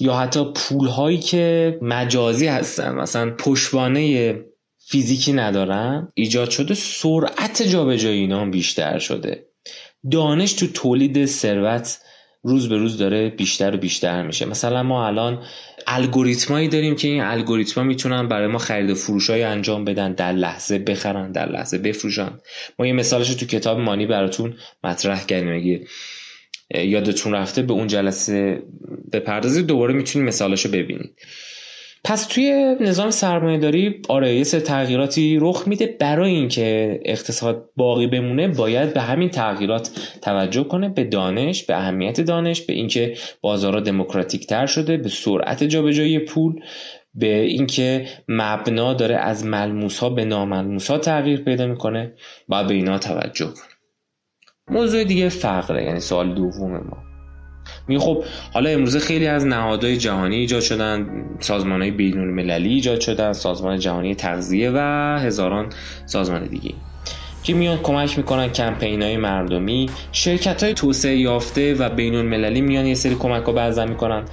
یا 0.00 0.14
حتی 0.14 0.44
پول 0.54 0.88
هایی 0.88 1.18
که 1.18 1.78
مجازی 1.82 2.46
هستن 2.46 2.94
مثلا 2.94 3.30
پشتوانه 3.30 4.34
فیزیکی 4.86 5.32
ندارن. 5.32 6.08
ایجاد 6.14 6.50
شده 6.50 6.74
سرعت 6.74 7.62
جابجایی 7.62 8.20
اینا 8.20 8.40
هم 8.40 8.50
بیشتر 8.50 8.98
شده. 8.98 9.46
دانش 10.10 10.52
تو 10.52 10.66
تولید 10.66 11.26
ثروت 11.26 11.98
روز 12.42 12.68
به 12.68 12.76
روز 12.76 12.98
داره 12.98 13.28
بیشتر 13.28 13.74
و 13.74 13.78
بیشتر 13.78 14.26
میشه. 14.26 14.46
مثلا 14.46 14.82
ما 14.82 15.06
الان 15.06 15.42
الگوریتمایی 15.86 16.68
داریم 16.68 16.96
که 16.96 17.08
این 17.08 17.22
الگوریتما 17.22 17.84
می‌تونن 17.84 18.28
برای 18.28 18.46
ما 18.46 18.58
خرید 18.58 18.90
و 18.90 18.94
فروش 18.94 19.30
های 19.30 19.42
انجام 19.42 19.84
بدن 19.84 20.12
در 20.12 20.32
لحظه 20.32 20.78
بخرن 20.78 21.32
در 21.32 21.52
لحظه 21.52 21.78
بفروشن. 21.78 22.30
ما 22.78 22.86
یه 22.86 22.92
مثالش 22.92 23.34
تو 23.34 23.46
کتاب 23.46 23.78
مانی 23.78 24.06
براتون 24.06 24.54
مطرح 24.84 25.26
کردیم. 25.26 25.54
اگه 25.54 25.86
یادتون 26.84 27.32
رفته 27.32 27.62
به 27.62 27.72
اون 27.72 27.86
جلسه 27.86 28.62
بپردازید 29.12 29.66
دوباره 29.66 29.94
می‌تونید 29.94 30.28
مثالش 30.28 30.64
رو 30.64 30.72
ببینید. 30.72 31.14
پس 32.04 32.26
توی 32.26 32.76
نظام 32.80 33.10
سرمایه 33.10 33.58
داری 33.58 34.02
آره 34.08 34.34
یه 34.34 34.44
سر 34.44 34.60
تغییراتی 34.60 35.38
رخ 35.40 35.62
میده. 35.66 35.96
برای 36.00 36.30
اینکه 36.34 37.00
اقتصاد 37.04 37.70
باقی 37.76 38.06
بمونه 38.06 38.48
باید 38.48 38.94
به 38.94 39.00
همین 39.00 39.28
تغییرات 39.28 39.90
توجه 40.22 40.64
کنه 40.64 40.88
به 40.88 41.04
دانش 41.04 41.64
به 41.64 41.76
اهمیت 41.76 42.20
دانش 42.20 42.60
به 42.60 42.72
اینکه 42.72 43.14
بازارها 43.40 43.80
دموکراتیک 43.80 44.46
تر 44.46 44.66
شده 44.66 44.96
به 44.96 45.08
سرعت 45.08 45.64
جابجایی 45.64 46.18
پول 46.18 46.60
به 47.14 47.40
اینکه 47.40 48.06
مبنا 48.28 48.94
داره 48.94 49.16
از 49.16 49.46
ملموس 49.46 49.98
ها 49.98 50.10
به 50.10 50.24
ناملموس 50.24 50.90
ها 50.90 50.98
تغییر 50.98 51.40
پیدا 51.40 51.66
می‌کنه 51.66 52.12
باید 52.48 52.66
به 52.66 52.74
اینا 52.74 52.98
توجه 52.98 53.46
کنه. 53.46 53.72
موضوع 54.70 55.04
دیگه 55.04 55.28
فقره 55.28 55.84
یعنی 55.84 56.00
سوال 56.00 56.34
دوم 56.34 56.72
ما. 56.72 57.11
می 57.88 57.98
خب 57.98 58.24
حالا 58.52 58.70
امروزه 58.70 58.98
خیلی 58.98 59.26
از 59.26 59.46
نهادهای 59.46 59.96
جهانی 59.96 60.36
ایجاد 60.36 60.60
شدن 60.60 61.24
سازمان 61.40 61.82
های 61.82 61.90
بین 61.90 62.18
المللی 62.18 62.68
ایجاد 62.68 63.00
شدن 63.00 63.32
سازمان 63.32 63.78
جهانی 63.78 64.14
تغذیه 64.14 64.70
و 64.74 64.78
هزاران 65.18 65.68
سازمان 66.06 66.44
دیگه. 66.44 66.74
که 67.42 67.54
میان 67.54 67.78
کمک 67.78 68.18
می‌کنن 68.18 68.48
کمپین 68.48 69.02
های 69.02 69.16
مردمی 69.16 69.90
شرکت 70.12 70.62
های 70.62 70.74
توسعه 70.74 71.16
یافته 71.16 71.74
و 71.74 71.88
بین 71.88 72.14
المللی 72.14 72.60
میان 72.60 72.86
یه 72.86 72.94
سری 72.94 73.14
کمک 73.14 73.44
ها 73.44 73.52
برزن 73.52 73.88
می‌کنن. 73.88 74.24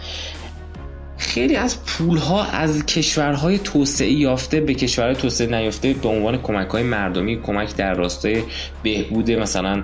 خیلی 1.17 1.55
از 1.55 1.85
پول 1.85 2.17
ها 2.17 2.43
از 2.43 2.85
کشورهای 2.85 3.59
توسعه 3.59 4.11
یافته 4.11 4.61
به 4.61 4.73
کشورهای 4.73 5.15
توسعه 5.15 5.47
نیافته 5.47 5.93
به 5.93 6.09
عنوان 6.09 6.37
کمک 6.37 6.67
های 6.67 6.83
مردمی 6.83 7.41
کمک 7.41 7.75
در 7.75 7.93
راستای 7.93 8.43
بهبود 8.83 9.31
مثلا 9.31 9.83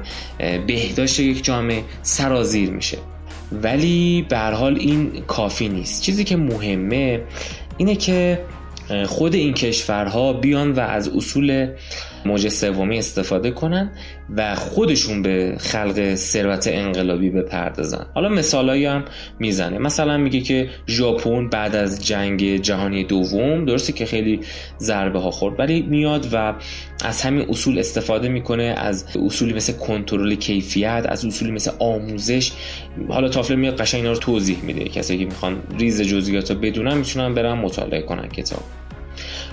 بهداشت 0.67 1.19
یک 1.19 1.43
جامعه 1.43 1.83
سرازیر 2.01 2.69
میشه. 2.69 2.97
ولی 3.51 4.25
به 4.29 4.39
حال 4.39 4.75
این 4.79 5.23
کافی 5.27 5.69
نیست. 5.69 6.01
چیزی 6.01 6.23
که 6.23 6.37
مهمه 6.37 7.21
اینه 7.77 7.95
که 7.95 8.41
خود 9.05 9.35
این 9.35 9.53
کشورها 9.53 10.33
بیان 10.33 10.71
و 10.71 10.79
از 10.79 11.07
اصول 11.07 11.67
موج 12.25 12.47
سومی 12.47 12.97
استفاده 12.97 13.51
کنن 13.51 13.91
و 14.35 14.55
خودشون 14.55 15.21
به 15.21 15.55
خلق 15.59 16.15
ثروت 16.15 16.67
انقلابی 16.71 17.29
بپردازن. 17.29 18.05
حالا 18.13 18.29
مثالایی 18.29 18.85
هم 18.85 19.05
می‌زنه. 19.39 19.77
مثلا 19.77 20.17
میگه 20.17 20.41
که 20.41 20.69
ژاپن 20.87 21.49
بعد 21.49 21.75
از 21.75 22.05
جنگ 22.05 22.57
جهانی 22.61 23.03
دوم 23.03 23.65
درسته 23.65 23.93
که 23.93 24.05
خیلی 24.05 24.39
ضربه 24.79 25.19
ها 25.19 25.31
خورد 25.31 25.59
ولی 25.59 25.81
میاد 25.81 26.27
و 26.33 26.53
از 27.05 27.21
همین 27.21 27.45
اصول 27.49 27.79
استفاده 27.79 28.29
می‌کنه 28.29 28.63
از 28.63 29.05
اصولی 29.25 29.53
مثل 29.53 29.73
کنترل 29.73 30.35
کیفیت 30.35 31.05
از 31.09 31.25
اصولی 31.25 31.51
مثل 31.51 31.71
آموزش. 31.79 32.51
حالا 33.09 33.29
تافلر 33.29 33.55
میاد 33.55 33.77
قشنگ 33.81 34.01
اینا 34.01 34.13
رو 34.13 34.19
توضیح 34.19 34.57
میده. 34.63 34.83
کسایی 34.83 35.19
که 35.19 35.25
می‌خوان 35.25 35.57
ریز 35.79 36.01
جزئیات 36.01 36.51
رو 36.51 36.57
بدونن 36.57 36.97
می‌تونن 36.97 37.33
برن 37.33 37.53
مطالعه 37.53 38.01
کنن 38.01 38.27
کتاب. 38.27 38.63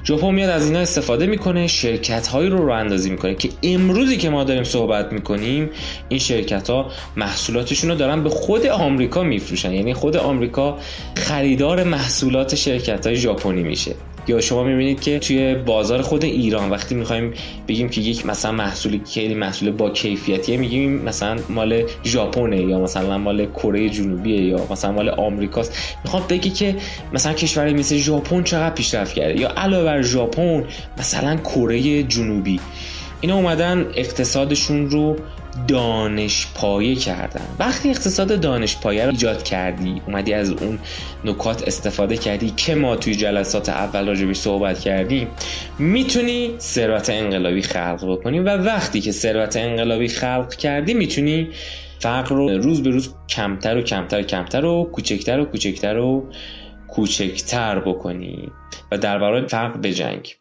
ژاپن 0.04 0.34
میاد 0.34 0.50
از 0.50 0.66
اینا 0.66 0.78
استفاده 0.78 1.26
می‌کنه 1.26 1.66
شرکت 1.66 2.26
هایی 2.26 2.48
رو 2.48 2.66
رو 2.66 2.72
اندازی 2.72 3.10
می‌کنه 3.10 3.34
که 3.34 3.48
امروزی 3.62 4.16
که 4.16 4.30
ما 4.30 4.44
داریم 4.44 4.64
صحبت 4.64 5.12
می‌کنیم 5.12 5.70
این 6.08 6.18
شرکت 6.18 6.70
ها 6.70 6.90
محصولاتشون 7.16 7.90
رو 7.90 7.96
دارن 7.96 8.22
به 8.22 8.30
خود 8.30 8.66
آمریکا 8.66 9.22
میفروشن. 9.22 9.72
یعنی 9.72 9.94
خود 9.94 10.16
آمریکا 10.16 10.78
خریدار 11.14 11.84
محصولات 11.84 12.54
شرکت 12.54 13.06
های 13.06 13.16
ژاپنی 13.16 13.62
میشه. 13.62 13.94
یا 14.28 14.40
شما 14.40 14.64
می‌بینید 14.64 15.00
که 15.00 15.18
توی 15.18 15.54
بازار 15.54 16.02
خود 16.02 16.24
ایران 16.24 16.70
وقتی 16.70 16.94
می‌خوایم 16.94 17.34
بگیم 17.68 17.88
که 17.88 18.00
یک 18.00 18.26
مثلا 18.26 18.52
محصولی 18.52 19.02
خیلی 19.12 19.34
محصول 19.34 19.70
با 19.70 19.90
کیفیتیه 19.90 20.56
میگیم 20.56 21.02
مثلا 21.02 21.38
مال 21.48 21.82
ژاپنه 22.04 22.60
یا 22.60 22.78
مثلا 22.78 23.18
مال 23.18 23.46
کره 23.46 23.88
جنوبیه 23.88 24.42
یا 24.42 24.66
مثلا 24.70 24.92
مال 24.92 25.08
آمریکاست. 25.08 25.96
می‌خوام 26.04 26.22
بگی 26.28 26.50
که 26.50 26.76
مثلا 27.12 27.32
کشور 27.32 27.72
مثل 27.72 27.96
ژاپن 27.96 28.42
چقدر 28.42 28.74
پیشرفت 28.74 29.14
کرده؟ 29.14 29.40
یا 29.40 29.48
علاوه 29.48 29.84
بر 29.84 30.02
ژاپن 30.02 30.64
مثلا 30.98 31.36
کره 31.36 32.02
جنوبی. 32.02 32.60
اینا 33.20 33.36
اومدن 33.36 33.86
اقتصادشون 33.94 34.90
رو 34.90 35.16
دانش 35.68 36.46
پایه 36.54 36.94
کردن. 36.94 37.46
وقتی 37.58 37.90
اقتصاد 37.90 38.40
دانش 38.40 38.76
پایه 38.76 39.04
رو 39.04 39.10
ایجاد 39.10 39.42
کردی 39.42 40.02
اومدی 40.06 40.32
از 40.32 40.50
اون 40.50 40.78
نکات 41.24 41.68
استفاده 41.68 42.16
کردی 42.16 42.50
که 42.50 42.74
ما 42.74 42.96
توی 42.96 43.14
جلسات 43.14 43.68
اول 43.68 44.06
راجبش 44.06 44.36
صحبت 44.36 44.80
کردیم 44.80 45.28
می‌تونی 45.78 46.54
ثروت 46.58 47.10
انقلابی 47.10 47.62
خلق 47.62 48.12
بکنی 48.12 48.38
و 48.38 48.56
وقتی 48.56 49.00
که 49.00 49.12
ثروت 49.12 49.56
انقلابی 49.56 50.08
خلق 50.08 50.54
کردی 50.54 50.94
می‌تونی 50.94 51.48
فقر 51.98 52.34
رو 52.34 52.48
روز 52.48 52.82
به 52.82 52.90
روز 52.90 53.14
کمتر 53.28 53.76
و 53.76 53.82
کمتر 53.82 54.20
و 54.20 54.22
کمتر 54.22 54.64
و 54.64 54.84
کوچکتر 54.92 55.40
و 55.40 55.44
کوچکتر 55.44 55.98
و 55.98 56.32
کوچکتر 56.88 57.80
بکنی 57.80 58.48
و 58.92 58.98
در 58.98 59.18
برای 59.18 59.46
فقر 59.46 59.76
بجنگ 59.76 60.36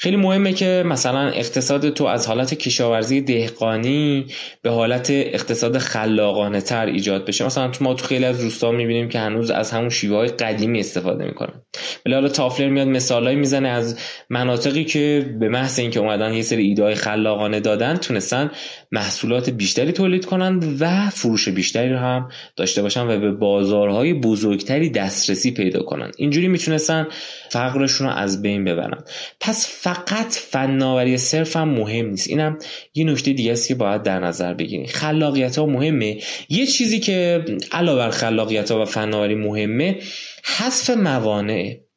خیلی 0.00 0.16
مهمه 0.16 0.52
که 0.52 0.82
مثلا 0.86 1.28
اقتصاد 1.28 1.90
تو 1.90 2.04
از 2.04 2.26
حالت 2.26 2.54
کشاورزی 2.54 3.20
دهقانی 3.20 4.26
به 4.62 4.70
حالت 4.70 5.10
اقتصاد 5.10 5.78
خلاقانه 5.78 6.60
تر 6.60 6.86
ایجاد 6.86 7.26
بشه. 7.26 7.46
مثلا 7.46 7.70
ما 7.80 7.94
تو 7.94 8.06
خیلی 8.06 8.24
از 8.24 8.44
روستا 8.44 8.70
می‌بینیم 8.70 9.08
که 9.08 9.18
هنوز 9.18 9.50
از 9.50 9.70
همون 9.70 9.88
شیوه 9.88 10.16
های 10.16 10.28
قدیمی 10.28 10.80
استفاده 10.80 11.24
می‌کنن. 11.24 11.62
ولی 12.06 12.14
حالا 12.14 12.28
تافلر 12.28 12.68
میاد 12.68 12.86
مثالایی 12.86 13.36
می‌زنه 13.36 13.68
از 13.68 13.98
مناطقی 14.30 14.84
که 14.84 15.36
به 15.40 15.48
محض 15.48 15.78
اینکه 15.78 16.00
اومدن 16.00 16.34
یه 16.34 16.42
سری 16.42 16.62
ایده 16.62 16.82
های 16.82 16.94
خلاقانه 16.94 17.60
دادن 17.60 17.96
تونستن 17.96 18.50
محصولات 18.92 19.50
بیشتری 19.50 19.92
تولید 19.92 20.24
کنند 20.24 20.76
و 20.80 21.10
فروش 21.10 21.48
بیشتری 21.48 21.92
رو 21.92 21.98
هم 21.98 22.28
داشته 22.56 22.82
باشن 22.82 23.06
و 23.06 23.20
به 23.20 23.30
بازارهای 23.30 24.14
بزرگتری 24.14 24.90
دسترسی 24.90 25.50
پیدا 25.50 25.82
کنن 25.82 26.10
اینجوری 26.16 26.48
می‌تونستن 26.48 27.06
فقرشون 27.50 28.06
رو 28.06 28.12
از 28.12 28.42
بین 28.42 28.64
ببرن. 28.64 29.04
پس 29.40 29.68
فقط 29.82 30.32
فناوری 30.32 31.16
صرف 31.16 31.56
هم 31.56 31.68
مهم 31.68 32.06
نیست. 32.06 32.28
اینم 32.28 32.58
یه 32.94 33.04
نکته 33.04 33.32
دیگه 33.32 33.52
است 33.52 33.68
که 33.68 33.74
باید 33.74 34.02
در 34.02 34.20
نظر 34.20 34.54
بگیریم. 34.54 34.86
خلاقیت 34.86 35.58
ها 35.58 35.66
مهمه. 35.66 36.20
یه 36.48 36.66
چیزی 36.66 37.00
که 37.00 37.44
علاوه 37.72 37.98
بر 37.98 38.10
خلاقیت 38.10 38.70
ها 38.70 38.82
و 38.82 38.84
فناوری 38.84 39.34
مهمه 39.34 39.98
حذف 40.44 40.90
موانع. 40.90 41.87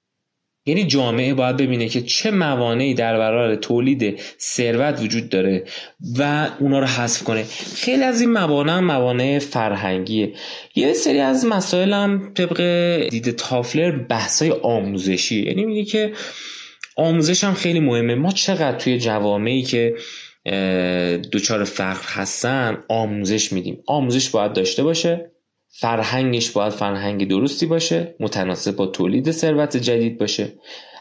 یعنی 0.65 0.85
جامعه 0.85 1.33
باید 1.33 1.57
ببینه 1.57 1.89
که 1.89 2.01
چه 2.01 2.31
موانعی 2.31 2.93
در 2.93 3.17
برابر 3.17 3.55
تولید 3.55 4.19
ثروت 4.39 5.01
وجود 5.01 5.29
داره 5.29 5.63
و 6.19 6.49
اونا 6.59 6.79
رو 6.79 6.85
حذف 6.85 7.23
کنه. 7.23 7.43
خیلی 7.75 8.03
از 8.03 8.21
این 8.21 8.31
موانع 8.31 8.79
موانع 8.79 9.39
فرهنگیه. 9.39 10.33
یه 10.75 10.93
سری 10.93 11.19
از 11.19 11.45
مسائل 11.45 11.93
هم 11.93 12.33
طبق 12.33 12.61
دید 13.09 13.31
تافلر 13.31 13.91
بحثای 13.91 14.51
آموزشی. 14.51 15.43
یعنی 15.43 15.65
میگه 15.65 15.83
که 15.83 16.13
آموزش 16.95 17.43
هم 17.43 17.53
خیلی 17.53 17.79
مهمه. 17.79 18.15
ما 18.15 18.31
چقدر 18.31 18.77
توی 18.77 18.99
جوامعی 18.99 19.61
که 19.61 19.95
دوچار 21.31 21.63
فقر 21.63 22.07
هستن 22.07 22.83
آموزش 22.87 23.53
میدیم. 23.53 23.83
آموزش 23.87 24.29
باید 24.29 24.53
داشته 24.53 24.83
باشه. 24.83 25.31
فرهنگش 25.71 26.51
باید 26.51 26.73
فرهنگ 26.73 27.27
درستی 27.27 27.65
باشه 27.65 28.15
متناسب 28.19 28.75
با 28.75 28.85
تولید 28.85 29.31
ثروت 29.31 29.77
جدید 29.77 30.17
باشه. 30.19 30.53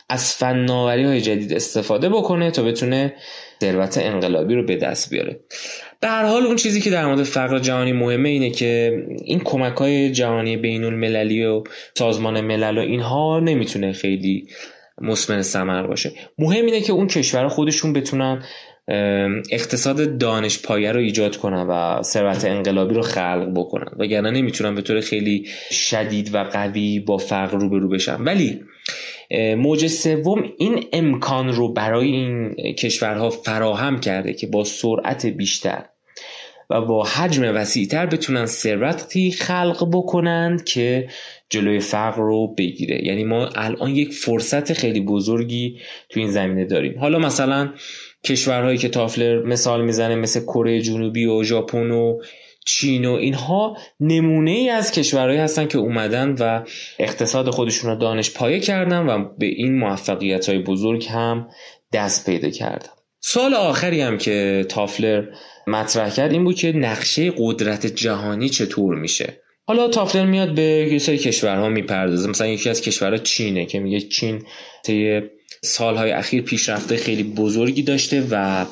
از 0.08 0.34
فناوری 0.34 1.04
های 1.04 1.20
جدید 1.20 1.52
استفاده 1.52 2.08
بکنه 2.08 2.50
تا 2.50 2.62
بتونه 2.62 3.14
ثروت 3.60 3.98
انقلابی 3.98 4.54
رو 4.54 4.66
به 4.66 4.76
دست 4.76 5.10
بیاره. 5.10 5.40
به 6.00 6.08
هر 6.08 6.24
حال 6.24 6.46
اون 6.46 6.56
چیزی 6.56 6.80
که 6.80 6.90
در 6.90 7.06
مورد 7.06 7.22
فقر 7.22 7.58
جهانی 7.58 7.92
مهمه 7.92 8.28
اینه 8.28 8.50
که 8.50 9.02
این 9.24 9.40
کمک 9.40 9.76
های 9.76 10.10
جهانی 10.10 10.56
بین 10.56 10.84
المللی 10.84 11.44
و 11.44 11.62
سازمان 11.94 12.40
ملل 12.40 12.78
و 12.78 12.80
اینها 12.80 13.40
نمی‌تونه 13.40 13.92
خیلی 13.92 14.48
مسمر 15.00 15.42
ثمر 15.42 15.86
باشه. 15.86 16.12
مهم 16.38 16.64
اینه 16.64 16.80
که 16.80 16.92
اون 16.92 17.06
کشورها 17.06 17.48
خودشون 17.48 17.92
بتونن 17.92 18.44
اقتصاد 19.50 20.18
دانش 20.18 20.62
پایه 20.62 20.92
رو 20.92 21.00
ایجاد 21.00 21.36
کنن 21.36 21.66
و 21.68 22.02
ثروت 22.02 22.44
انقلابی 22.44 22.94
رو 22.94 23.02
خلق 23.02 23.52
بکنن 23.54 23.92
وگرنه 23.98 24.30
نمی‌تونن 24.30 24.74
به 24.74 24.82
طور 24.82 25.00
خیلی 25.00 25.46
شدید 25.70 26.34
و 26.34 26.44
قوی 26.44 27.00
با 27.00 27.16
فقر 27.16 27.58
روبرو 27.58 27.88
بشن 27.88 28.22
ولی 28.22 28.60
موج 29.56 29.86
سوم 29.86 30.44
این 30.58 30.84
امکان 30.92 31.48
رو 31.48 31.72
برای 31.72 32.06
این 32.06 32.54
کشورها 32.54 33.30
فراهم 33.30 34.00
کرده 34.00 34.32
که 34.32 34.46
با 34.46 34.64
سرعت 34.64 35.26
بیشتر 35.26 35.84
و 36.70 36.80
با 36.80 37.04
حجم 37.04 37.54
وسیعتر 37.54 38.06
بتونن 38.06 38.46
ثروتی 38.46 39.30
خلق 39.30 39.88
بکنند 39.92 40.64
که 40.64 41.08
جلوی 41.48 41.80
فقر 41.80 42.22
رو 42.22 42.54
بگیره. 42.58 43.04
یعنی 43.04 43.24
ما 43.24 43.46
الان 43.46 43.90
یک 43.90 44.12
فرصت 44.12 44.72
خیلی 44.72 45.00
بزرگی 45.00 45.78
تو 46.08 46.20
این 46.20 46.30
زمینه 46.30 46.64
داریم. 46.64 46.98
حالا 46.98 47.18
مثلا 47.18 47.72
کشورهایی 48.24 48.78
که 48.78 48.88
تافلر 48.88 49.42
مثال 49.42 49.84
می‌زنه 49.84 50.14
مثل 50.14 50.40
کره 50.40 50.80
جنوبی 50.80 51.26
و 51.26 51.42
ژاپن 51.42 51.90
و 51.90 52.20
چین 52.64 53.04
و 53.04 53.12
اینها 53.12 53.76
نمونه 54.00 54.50
ای 54.50 54.68
از 54.68 54.92
کشورهایی 54.92 55.38
هستن 55.38 55.66
که 55.66 55.78
اومدن 55.78 56.36
و 56.40 56.64
اقتصاد 56.98 57.50
خودشون 57.50 57.90
رو 57.90 57.96
دانش 57.96 58.30
پایه 58.30 58.60
کردن 58.60 59.06
و 59.06 59.28
به 59.38 59.46
این 59.46 59.78
موفقیت 59.78 60.48
های 60.48 60.58
بزرگ 60.58 61.06
هم 61.10 61.48
دست 61.92 62.26
پیدا 62.26 62.50
کردن. 62.50 62.88
سال 63.20 63.54
آخری 63.54 64.00
هم 64.00 64.18
که 64.18 64.66
تافلر 64.68 65.24
مطرح 65.66 66.10
کرد 66.10 66.32
این 66.32 66.44
بود 66.44 66.56
که 66.56 66.72
نقشه 66.72 67.32
قدرت 67.38 67.86
جهانی 67.86 68.48
چطور 68.48 68.94
میشه؟ 68.94 69.40
حالا 69.66 69.88
تافلر 69.88 70.26
میاد 70.26 70.54
به 70.54 70.62
یه 70.92 70.98
سری 70.98 71.18
کشورها 71.18 71.68
می‌پردازه. 71.68 72.28
مثلا 72.28 72.46
یکی 72.46 72.70
از 72.70 72.80
کشورها 72.80 73.18
چینه 73.18 73.66
که 73.66 73.80
میگه 73.80 74.00
چین 74.00 74.42
طی 74.84 75.20
سالهای 75.64 76.10
اخیر 76.10 76.42
پیشرفته 76.42 76.96
خیلی 76.96 77.22
بزرگی 77.22 77.82
داشته 77.82 78.26
و 78.30 78.66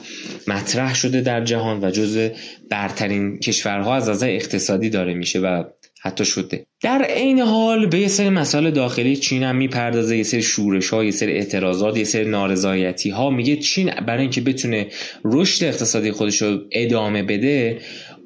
مطرح 0.47 0.95
شده 0.95 1.21
در 1.21 1.45
جهان 1.45 1.85
و 1.85 1.91
جز 1.91 2.31
برترین 2.71 3.39
کشورها 3.39 3.97
از 3.97 4.09
نظر 4.09 4.29
اقتصادی 4.29 4.91
داره 4.91 5.15
میشه 5.15 5.39
و 5.39 5.65
حتی 6.03 6.25
شده. 6.25 6.67
در 6.83 7.03
عین 7.03 7.41
حال 7.41 7.87
به 7.87 7.99
یه 7.99 8.09
سری 8.09 8.29
مسائل 8.29 8.71
داخلی 8.71 9.17
چین 9.17 9.43
هم 9.43 9.57
می‌پردازه 9.57 10.17
یه 10.17 10.23
سری 10.23 10.43
شورش 10.43 10.89
ها 10.89 11.05
یه 11.05 11.11
سری 11.11 11.33
اعتراضات 11.33 11.97
یه 11.97 12.05
سری 12.05 12.31
نارضایتی 12.31 13.11
ها. 13.11 13.31
میگه 13.31 13.57
چین 13.57 13.91
برای 14.07 14.23
اینکه 14.23 14.41
بتونه 14.41 14.87
رشد 15.25 15.65
اقتصادی 15.65 16.13
خودش 16.13 16.43
رو 16.43 16.59
ادامه 16.73 17.23
بده 17.23 17.79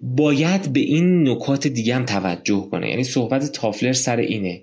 باید 0.03 0.73
به 0.73 0.81
این 0.81 1.29
نکات 1.29 1.67
دیگه 1.67 1.95
هم 1.95 2.05
توجه 2.05 2.69
کنه. 2.71 2.89
یعنی 2.89 3.05
صحبت 3.05 3.53
تافلر 3.53 3.93
سر 3.93 4.17
اینه. 4.17 4.63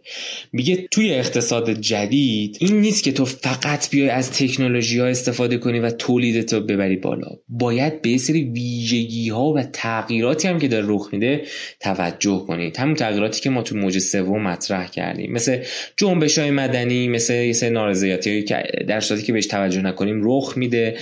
میگه 0.51 0.87
توی 0.91 1.13
اقتصاد 1.13 1.73
جدید 1.73 2.57
این 2.61 2.81
نیست 2.81 3.03
که 3.03 3.11
تو 3.11 3.25
فقط 3.25 3.89
بیای 3.89 4.09
از 4.09 4.31
تکنولوژی 4.31 4.99
ها 4.99 5.05
استفاده 5.05 5.57
کنی 5.57 5.79
و 5.79 5.89
تولیدت 5.91 6.53
رو 6.53 6.59
ببری 6.59 6.95
بالا. 6.95 7.27
باید 7.49 8.01
به 8.01 8.17
سری 8.17 8.43
ویژگی 8.43 9.29
ها 9.29 9.53
و 9.53 9.63
تغییراتی 9.63 10.47
هم 10.47 10.59
که 10.59 10.67
داره 10.67 10.85
رخ 10.87 11.09
میده 11.11 11.41
توجه 11.79 12.43
کنید 12.47 12.77
همون 12.77 12.95
تغییراتی 12.95 13.41
که 13.41 13.49
ما 13.49 13.61
تو 13.61 13.77
موج 13.77 13.97
سوم 13.99 14.43
مطرح 14.43 14.87
کردیم. 14.87 15.31
مثل 15.31 15.63
جنبش 15.97 16.37
های 16.37 16.51
مدنی 16.51 17.07
مثل 17.07 17.33
یه 17.33 17.53
سری 17.53 17.69
نارضایتی 17.69 18.43
که 18.43 18.63
در 18.87 18.99
صورتی 18.99 19.23
که 19.23 19.33
بهش 19.33 19.45
توجه 19.45 19.81
نکنیم 19.81 20.21
رخ 20.23 20.53
میده. 20.57 20.97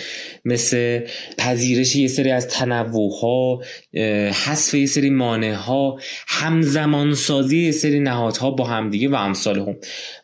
مثل 0.45 0.99
پذیرش 1.37 1.95
یه 1.95 2.07
سری 2.07 2.31
از 2.31 2.47
تنوع 2.47 3.11
ها 3.21 3.61
حذف 4.31 4.73
یه 4.73 4.85
سری 4.85 5.09
مانع 5.09 5.53
ها 5.53 5.99
همزمان 6.27 7.13
سازی 7.13 7.65
یه 7.65 7.71
سری 7.71 7.99
نهادها 7.99 8.51
با 8.51 8.63
همدیگه 8.63 9.09
و 9.09 9.15
امثال 9.15 9.59
هم. 9.59 9.75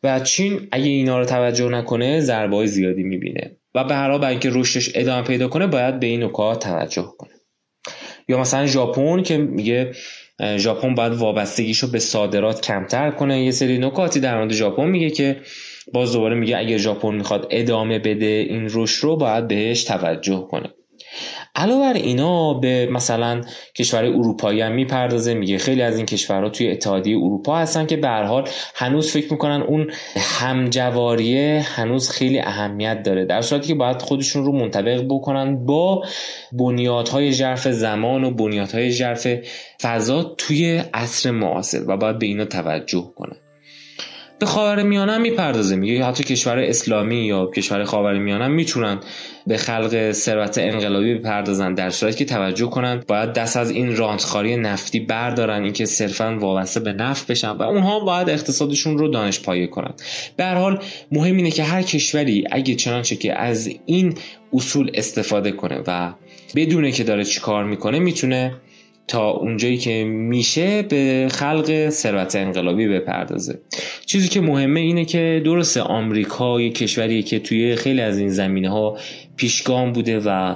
و 0.04 0.20
چین 0.20 0.68
اگه 0.72 0.86
اینا 0.86 1.20
رو 1.20 1.26
توجه 1.26 1.70
نکنه 1.70 2.20
ضربه 2.20 2.66
زیادی 2.66 3.04
می‌بینه. 3.04 3.58
و 3.76 3.84
به 3.84 3.96
هر 3.96 4.12
حال 4.12 4.24
اینکه 4.24 4.50
رشدش 4.54 4.92
ادامه 4.96 5.28
پیدا 5.28 5.48
کنه 5.48 5.68
باید 5.68 6.00
به 6.00 6.08
این 6.08 6.24
نکات 6.24 6.64
توجه 6.64 7.14
کنه. 7.18 7.32
یا 8.28 8.40
مثلا 8.40 8.66
ژاپن 8.66 9.24
که 9.24 9.38
میگه 9.38 9.92
ژاپن 10.58 10.96
باید 10.96 11.14
وابستگیشو 11.14 11.92
به 11.92 12.00
صادرات 12.00 12.62
کمتر 12.62 13.12
کنه. 13.12 13.44
یه 13.44 13.52
سری 13.52 13.78
نکاتی 13.78 14.20
در 14.20 14.38
مورد 14.38 14.54
ژاپن 14.54 14.86
میگه 14.86 15.10
که 15.10 15.42
باز 15.94 16.14
دوباره 16.14 16.36
میگه 16.36 16.58
اگر 16.58 16.78
ژاپن 16.78 17.16
می‌خواد 17.16 17.48
ادامه 17.52 18.00
بده 18.00 18.26
این 18.26 18.70
رشد 18.74 19.04
رو 19.04 19.18
باید 19.18 19.48
بهش 19.48 19.84
توجه 19.84 20.48
کنه. 20.52 20.70
علاوه 21.56 21.94
بر 21.94 21.94
اینا 21.94 22.54
به 22.54 22.90
مثلا 22.92 23.42
کشور 23.76 24.06
اروپایی 24.06 24.62
هم 24.62 24.72
می‌پردازه 24.72 25.34
میگه 25.34 25.58
خیلی 25.58 25.82
از 25.82 25.98
این 25.98 26.06
کشورها 26.06 26.50
توی 26.50 26.72
اتحادیه 26.72 27.18
اروپا 27.18 27.58
هستن 27.58 27.86
که 27.86 27.98
به 27.98 28.10
حال 28.10 28.50
هنوز 28.76 29.12
فکر 29.12 29.32
می‌کنن 29.32 29.62
اون 29.62 29.92
همجواریه 30.18 31.66
هنوز 31.66 32.10
خیلی 32.10 32.40
اهمیت 32.40 33.04
داره. 33.04 33.26
در 33.26 33.42
صورتی 33.42 33.68
که 33.68 33.76
باید 33.76 34.02
خودشون 34.02 34.46
رو 34.46 34.52
منطبق 34.52 35.06
بکنن 35.10 35.66
با 35.66 36.04
بنیادهای 36.52 37.32
ژرف 37.32 37.68
زمان 37.68 38.24
و 38.24 38.32
بنیادهای 38.32 38.92
ژرف 38.92 39.28
فضا 39.82 40.24
توی 40.24 40.84
عصر 40.94 41.32
معاصر 41.32 41.84
و 41.88 41.98
باید 41.98 42.20
به 42.20 42.26
اینا 42.26 42.46
توجه 42.46 43.14
کنن. 43.16 43.43
به 44.40 44.46
خاور 44.46 44.84
میانه 44.84 45.18
می‌پردازه. 45.18 45.76
میگه 45.76 46.06
حتی 46.06 46.24
کشور 46.24 46.60
اسلامی 46.60 47.16
یا 47.16 47.46
کشور 47.46 47.84
خاور 47.84 48.18
میانه 48.18 48.48
می‌تونن 48.48 49.00
به 49.48 49.58
خلق 49.58 50.12
ثروت 50.12 50.58
انقلابی 50.58 51.16
بپردازن 51.16 51.74
در 51.74 51.90
صورتی 51.90 52.18
که 52.18 52.26
توجه 52.26 52.70
کنند 52.70 53.08
باید 53.08 53.34
دست 53.34 53.58
از 53.58 53.72
این 53.72 53.96
رانتخاری 53.96 54.58
نفتی 54.58 55.00
بردارن 55.00 55.64
اینکه 55.64 55.86
صرفا 55.86 56.38
وابسته 56.40 56.80
به 56.80 56.94
نفت 56.94 57.28
بشن 57.28 57.50
و 57.50 57.62
اونها 57.62 58.00
باید 58.00 58.30
اقتصادشون 58.30 58.98
رو 58.98 59.08
دانش 59.08 59.42
پایه 59.42 59.68
کنن. 59.68 59.94
به 60.38 60.46
حال 60.46 60.80
مهم 61.12 61.38
اینه 61.38 61.52
که 61.52 61.64
هر 61.64 61.82
کشوری 61.82 62.44
اگه 62.52 62.76
چنانچه 62.76 63.16
که 63.16 63.40
از 63.40 63.70
این 63.86 64.16
اصول 64.54 64.92
استفاده 64.94 65.52
کنه 65.52 65.82
و 65.88 66.14
بدونه 66.56 66.92
که 66.92 67.04
داره 67.04 67.24
چیکار 67.24 67.64
می‌کنه 67.64 68.00
می‌تونه 68.00 68.54
تا 69.08 69.30
اونجایی 69.30 69.78
که 69.78 70.04
میشه 70.04 70.82
به 70.82 71.28
خلق 71.32 71.90
ثروت 71.90 72.36
انقلابی 72.36 72.88
بپردازه. 72.88 73.60
چیزی 74.06 74.28
که 74.28 74.42
مهمه 74.42 74.80
اینه 74.80 75.06
که 75.06 75.42
درست 75.46 75.78
آمریکا 75.78 76.62
یه 76.62 76.70
کشوریه 76.70 77.22
که 77.22 77.40
توی 77.40 77.76
خیلی 77.76 78.02
از 78.02 78.18
این 78.18 78.30
زمینه 78.30 78.70
ها 78.70 78.98
پیشگام 79.36 79.94
بوده 79.94 80.20
و 80.20 80.56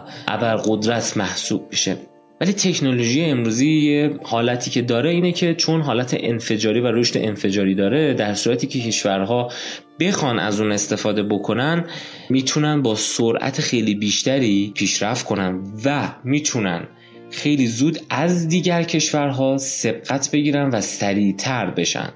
قدرت 0.66 1.18
محسوب 1.18 1.68
میشه. 1.72 1.98
ولی 2.42 2.54
تکنولوژی 2.54 3.24
امروزی 3.24 4.10
حالتی 4.24 4.72
که 4.72 4.82
داره 4.82 5.10
اینه 5.10 5.32
که 5.32 5.56
چون 5.56 5.82
حالت 5.82 6.18
انفجاری 6.20 6.80
و 6.80 6.88
رشد 6.88 7.18
انفجاری 7.18 7.76
داره 7.76 8.14
در 8.14 8.34
صورتی 8.34 8.68
که 8.68 8.80
کشورها 8.80 9.52
بخوان 10.00 10.40
از 10.40 10.62
اون 10.62 10.72
استفاده 10.72 11.24
بکنن 11.24 11.86
می‌تونن 12.30 12.82
با 12.82 12.96
سرعت 12.96 13.62
خیلی 13.62 13.96
بیشتری 13.96 14.72
پیشرفت 14.76 15.26
کنن 15.26 15.64
و 15.86 16.14
می‌تونن 16.24 16.88
خیلی 17.32 17.68
زود 17.68 18.00
از 18.10 18.48
دیگر 18.48 18.84
کشورها 18.84 19.58
سبقت 19.58 20.32
بگیرن 20.32 20.70
و 20.70 20.82
سریعتر 20.82 21.66
بشن. 21.66 22.10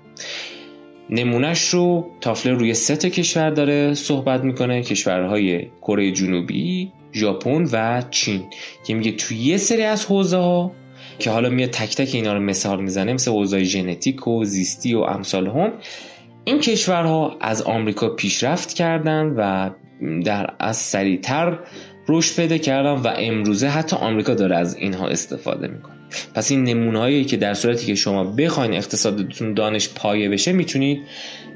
نمونهش 1.10 1.70
رو 1.70 2.10
تافلر 2.22 2.54
روی 2.54 2.74
سه 2.74 2.96
تا 2.96 3.10
کشور 3.10 3.50
داره 3.50 3.94
صحبت 3.94 4.44
می‌کنه 4.44 4.82
کشورهای 4.82 5.68
کره 5.82 6.12
جنوبی 6.12 6.92
ژاپن 7.14 7.70
و 7.72 8.04
چین 8.10 8.44
که 8.84 8.94
میگه 8.94 9.12
توی 9.12 9.38
یه 9.38 9.58
سری 9.58 9.84
از 9.84 10.06
حوزه 10.06 10.38
ها 10.38 10.72
که 11.20 11.32
حالا 11.32 11.50
میاد 11.50 11.70
تک 11.70 11.96
تک 11.96 12.16
اینا 12.16 12.34
رو 12.34 12.40
مثال 12.40 12.82
می‌زنه 12.82 13.14
مثل 13.14 13.32
حوزه 13.32 13.64
ژنتیک 13.64 14.28
و 14.28 14.46
زیستی 14.46 14.94
و 14.94 15.00
امثال 15.00 15.48
هم 15.48 15.74
این 16.46 16.60
کشورها 16.60 17.38
از 17.42 17.62
آمریکا 17.62 18.10
پیشرفت 18.10 18.74
کردن 18.74 19.26
و 19.38 19.70
در 20.24 20.54
از 20.60 20.78
سریعتر 20.78 21.60
رشد 22.12 22.36
پیدا 22.36 22.58
کردن 22.58 22.92
و 22.92 23.08
امروزه 23.18 23.68
حتی 23.68 23.96
آمریکا 23.96 24.34
داره 24.34 24.56
از 24.56 24.76
اینها 24.76 25.08
استفاده 25.08 25.68
می‌کنه. 25.68 25.96
پس 26.36 26.52
این 26.52 26.64
نمونهایی 26.64 27.26
که 27.26 27.38
در 27.38 27.54
صورتی 27.54 27.86
که 27.86 27.96
شما 27.96 28.24
بخواین 28.24 28.74
اقتصادتون 28.74 29.54
دانش 29.54 29.90
پایه 29.90 30.30
بشه 30.30 30.52
می‌تونید 30.52 31.00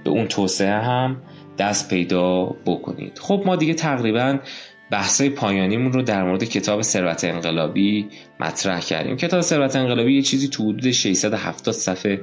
به 0.03 0.09
اون 0.09 0.27
توسعه 0.27 0.79
هم 0.79 1.17
دست 1.57 1.89
پیدا 1.89 2.43
بکنید. 2.65 3.19
خب 3.21 3.43
ما 3.45 3.55
دیگه 3.55 3.73
تقریبا 3.73 4.39
بحثای 4.91 5.29
پایانیمون 5.29 5.93
رو 5.93 6.01
در 6.01 6.23
مورد 6.23 6.43
کتاب 6.43 6.81
ثروت 6.81 7.23
انقلابی 7.23 8.07
مطرح 8.39 8.79
کردیم. 8.79 9.17
کتاب 9.17 9.41
ثروت 9.41 9.75
انقلابی 9.75 10.15
یه 10.15 10.21
چیزی 10.21 10.47
تو 10.47 10.63
حدود 10.63 10.91
670 10.91 11.73
صفحه 11.73 12.21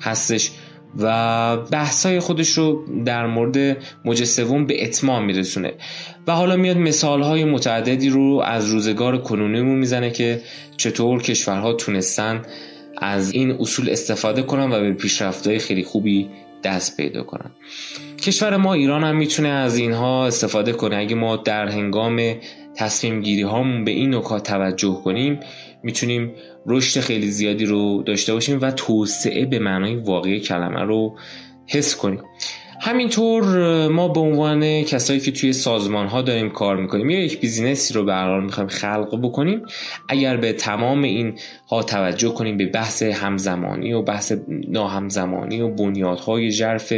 هستش. 0.00 0.50
و 0.98 1.56
بحثای 1.56 2.20
خودش 2.20 2.48
رو 2.58 2.84
در 3.04 3.26
مورد 3.26 3.76
موج 4.04 4.24
سوم 4.24 4.66
به 4.66 4.84
اتمام 4.84 5.24
میرسونه. 5.24 5.72
و 6.26 6.32
حالا 6.32 6.56
میاد 6.56 6.76
مثال 6.76 7.22
های 7.22 7.44
متعددی 7.44 8.08
رو 8.08 8.42
از 8.44 8.70
روزگار 8.70 9.18
کنونیمون 9.18 9.78
می‌زنه 9.78 10.10
که 10.10 10.40
چطور 10.76 11.22
کشورها 11.22 11.72
تونستن 11.72 12.42
از 12.98 13.32
این 13.32 13.50
اصول 13.50 13.90
استفاده 13.90 14.42
کنن 14.42 14.72
و 14.72 14.80
به 14.80 14.92
پیشرفتهای 14.92 15.58
خیلی 15.58 15.84
خوبی 15.84 16.30
دست 16.64 16.96
پیدا 16.96 17.22
کنن. 17.22 17.50
کشور 18.22 18.56
ما 18.56 18.74
ایران 18.74 19.04
هم 19.04 19.16
می‌تونه 19.16 19.48
از 19.48 19.76
اینها 19.76 20.26
استفاده 20.26 20.72
کنه. 20.72 20.96
اگه 20.96 21.14
ما 21.14 21.36
در 21.36 21.68
هنگام 21.68 22.20
تصمیم 22.76 23.20
گیری 23.20 23.44
به 23.84 23.90
این 23.90 24.14
نکات 24.14 24.46
توجه 24.46 25.00
کنیم 25.04 25.40
می‌تونیم 25.82 26.32
رشد 26.66 27.00
خیلی 27.00 27.30
زیادی 27.30 27.64
رو 27.64 28.02
داشته 28.02 28.34
باشیم 28.34 28.58
و 28.62 28.70
توسعه 28.70 29.46
به 29.46 29.58
معنای 29.58 29.96
واقعی 29.96 30.40
کلمه 30.40 30.80
رو 30.82 31.18
حس 31.66 31.96
کنیم. 31.96 32.22
همینطور 32.84 33.42
ما 33.88 34.08
به 34.08 34.20
عنوان 34.20 34.82
کسایی 34.82 35.20
که 35.20 35.32
توی 35.32 35.52
سازمان 35.52 36.06
ها 36.06 36.22
داریم 36.22 36.50
کار 36.50 36.76
می‌کنیم 36.76 37.10
یا 37.10 37.24
یک 37.24 37.40
بیزینسی 37.40 37.94
رو 37.94 38.04
به 38.04 38.40
می‌خوایم 38.40 38.68
خلق 38.68 39.20
بکنیم 39.22 39.62
اگر 40.08 40.36
به 40.36 40.52
تمام 40.52 41.02
این 41.02 41.38
ها 41.70 41.82
توجه 41.82 42.34
کنیم 42.34 42.56
به 42.56 42.66
بحث 42.66 43.02
همزمانی 43.02 43.92
و 43.92 44.02
بحث 44.02 44.32
ناهمزمانی 44.68 45.60
و 45.60 45.68
بنیادهای 45.68 46.50
ژرف 46.50 46.92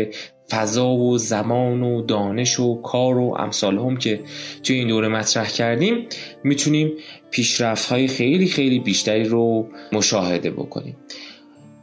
فضا 0.50 0.88
و 0.88 1.18
زمان 1.18 1.82
و 1.82 2.02
دانش 2.02 2.60
و 2.60 2.82
کار 2.82 3.18
و 3.18 3.34
امثال 3.38 3.78
هم 3.78 3.96
که 3.96 4.20
توی 4.62 4.76
این 4.76 4.88
دوره 4.88 5.08
مطرح 5.08 5.50
کردیم 5.50 6.06
می‌تونیم 6.44 6.92
پیشرفت 7.30 7.88
های 7.88 8.06
خیلی 8.06 8.46
خیلی 8.46 8.78
بیشتری 8.78 9.24
رو 9.24 9.68
مشاهده 9.92 10.50
بکنیم. 10.50 10.96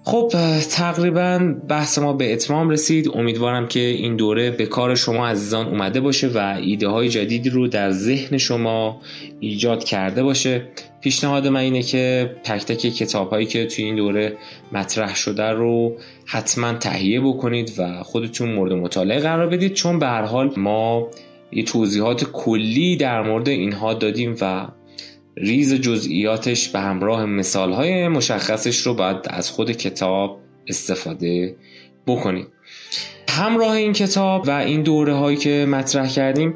خب 0.03 0.33
تقریبا 0.71 1.55
بحث 1.69 1.99
ما 1.99 2.13
به 2.13 2.33
اتمام 2.33 2.69
رسید. 2.69 3.09
امیدوارم 3.13 3.67
که 3.67 3.79
این 3.79 4.15
دوره 4.15 4.51
به 4.51 4.65
کار 4.65 4.95
شما 4.95 5.27
عزیزان 5.27 5.67
اومده 5.67 5.99
باشه 5.99 6.27
و 6.27 6.57
ایده 6.61 6.87
های 6.87 7.09
جدیدی 7.09 7.49
رو 7.49 7.67
در 7.67 7.91
ذهن 7.91 8.37
شما 8.37 9.01
ایجاد 9.39 9.83
کرده 9.83 10.23
باشه. 10.23 10.61
پیشنهاد 11.01 11.47
من 11.47 11.59
اینه 11.59 11.81
که 11.81 12.35
تک 12.43 12.65
تک 12.65 12.77
کتاب 12.77 13.29
هایی 13.29 13.45
که 13.45 13.65
توی 13.65 13.85
این 13.85 13.95
دوره 13.95 14.37
مطرح 14.71 15.15
شده 15.15 15.49
رو 15.49 15.97
حتما 16.25 16.73
تهیه 16.73 17.21
بکنید 17.21 17.73
و 17.77 18.03
خودتون 18.03 18.51
مورد 18.51 18.73
مطالعه 18.73 19.19
قرار 19.19 19.47
بدید. 19.47 19.73
چون 19.73 19.99
به 19.99 20.07
هر 20.07 20.23
حال 20.23 20.53
ما 20.57 21.07
یه 21.51 21.63
توضیحات 21.63 22.23
کلی 22.23 22.97
در 22.97 23.21
مورد 23.21 23.49
اینها 23.49 23.93
دادیم 23.93 24.35
و 24.41 24.67
ریز 25.41 25.73
جزئیاتش 25.73 26.69
به 26.69 26.79
همراه 26.79 27.25
مثالهای 27.25 28.07
مشخصش 28.07 28.77
رو 28.77 28.93
باید 28.93 29.17
از 29.29 29.51
خود 29.51 29.71
کتاب 29.71 30.39
استفاده 30.67 31.55
بکنید 32.07 32.47
همراه 33.29 33.71
این 33.71 33.93
کتاب 33.93 34.43
و 34.47 34.51
این 34.51 34.81
دوره 34.81 35.13
هایی 35.13 35.37
که 35.37 35.65
مطرح 35.69 36.07
کردیم 36.07 36.53